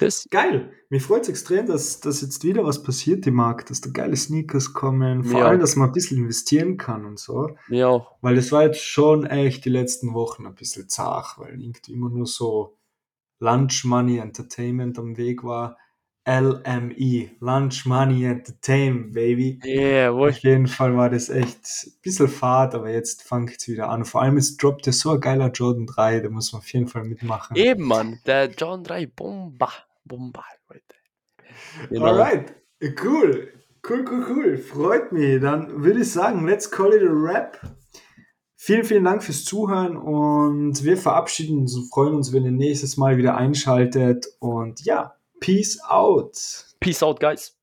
Das, 0.00 0.26
geil. 0.30 0.72
Mir 0.88 1.00
freut 1.00 1.22
es 1.22 1.28
extrem, 1.28 1.66
dass, 1.66 2.00
dass 2.00 2.20
jetzt 2.22 2.42
wieder 2.42 2.64
was 2.64 2.82
passiert 2.82 3.26
im 3.26 3.34
Markt, 3.34 3.70
dass 3.70 3.80
da 3.80 3.90
geile 3.90 4.16
Sneakers 4.16 4.72
kommen, 4.72 5.22
vor 5.24 5.40
Ja. 5.40 5.46
allem, 5.46 5.60
dass 5.60 5.76
man 5.76 5.90
ein 5.90 5.92
bisschen 5.92 6.18
investieren 6.18 6.76
kann 6.78 7.04
und 7.04 7.18
so. 7.18 7.50
auch. 7.84 8.16
Weil 8.22 8.34
das 8.34 8.50
war 8.50 8.64
jetzt 8.64 8.82
schon 8.84 9.26
echt 9.26 9.64
die 9.64 9.70
letzten 9.70 10.14
Wochen 10.14 10.46
ein 10.46 10.54
bisschen 10.54 10.88
zart, 10.88 11.34
weil 11.38 11.60
irgendwie 11.60 11.92
immer 11.92 12.08
nur 12.10 12.26
so 12.26 12.76
Lunch 13.38 13.84
Money 13.84 14.18
Entertainment 14.18 14.98
am 14.98 15.16
Weg 15.16 15.44
war. 15.44 15.76
LME, 16.28 17.30
Lunch 17.40 17.86
Money 17.86 18.24
Entertainment, 18.24 19.12
Baby. 19.14 19.58
Yeah. 19.64 20.12
Auf 20.12 20.38
jeden 20.40 20.66
Fall 20.66 20.94
war 20.96 21.08
das 21.08 21.28
echt 21.30 21.60
ein 21.86 21.92
bisschen 22.02 22.28
fad, 22.28 22.74
aber 22.74 22.90
jetzt 22.90 23.22
fängt 23.22 23.56
es 23.58 23.66
wieder 23.68 23.88
an. 23.88 24.04
Vor 24.04 24.20
allem, 24.22 24.36
es 24.36 24.56
droppt 24.56 24.86
ja 24.86 24.92
so 24.92 25.12
ein 25.12 25.20
geiler 25.20 25.50
Jordan 25.50 25.86
3, 25.86 26.20
da 26.20 26.28
muss 26.28 26.52
man 26.52 26.60
auf 26.60 26.72
jeden 26.72 26.86
Fall 26.88 27.04
mitmachen. 27.04 27.56
Eben, 27.56 27.84
Mann. 27.84 28.20
Der 28.26 28.50
John 28.50 28.84
3, 28.84 29.06
Bomba. 29.06 29.70
Bomba, 30.04 30.44
Leute. 30.68 30.84
Genau. 31.88 32.06
Alright, 32.06 32.54
cool. 33.02 33.52
Cool, 33.88 34.04
cool, 34.10 34.26
cool. 34.28 34.58
Freut 34.58 35.12
mich. 35.12 35.40
Dann 35.40 35.82
würde 35.82 36.00
ich 36.00 36.12
sagen, 36.12 36.46
let's 36.46 36.70
call 36.70 36.92
it 36.92 37.02
a 37.02 37.10
wrap. 37.10 37.58
Vielen, 38.56 38.84
vielen 38.84 39.04
Dank 39.04 39.22
fürs 39.24 39.44
Zuhören 39.44 39.96
und 39.96 40.84
wir 40.84 40.98
verabschieden 40.98 41.60
uns 41.60 41.74
und 41.74 41.88
freuen 41.88 42.14
uns, 42.14 42.32
wenn 42.34 42.44
ihr 42.44 42.50
nächstes 42.50 42.98
Mal 42.98 43.16
wieder 43.16 43.36
einschaltet. 43.36 44.26
Und 44.38 44.84
ja, 44.84 45.14
peace 45.40 45.80
out. 45.88 46.36
Peace 46.78 47.02
out, 47.02 47.20
guys. 47.20 47.58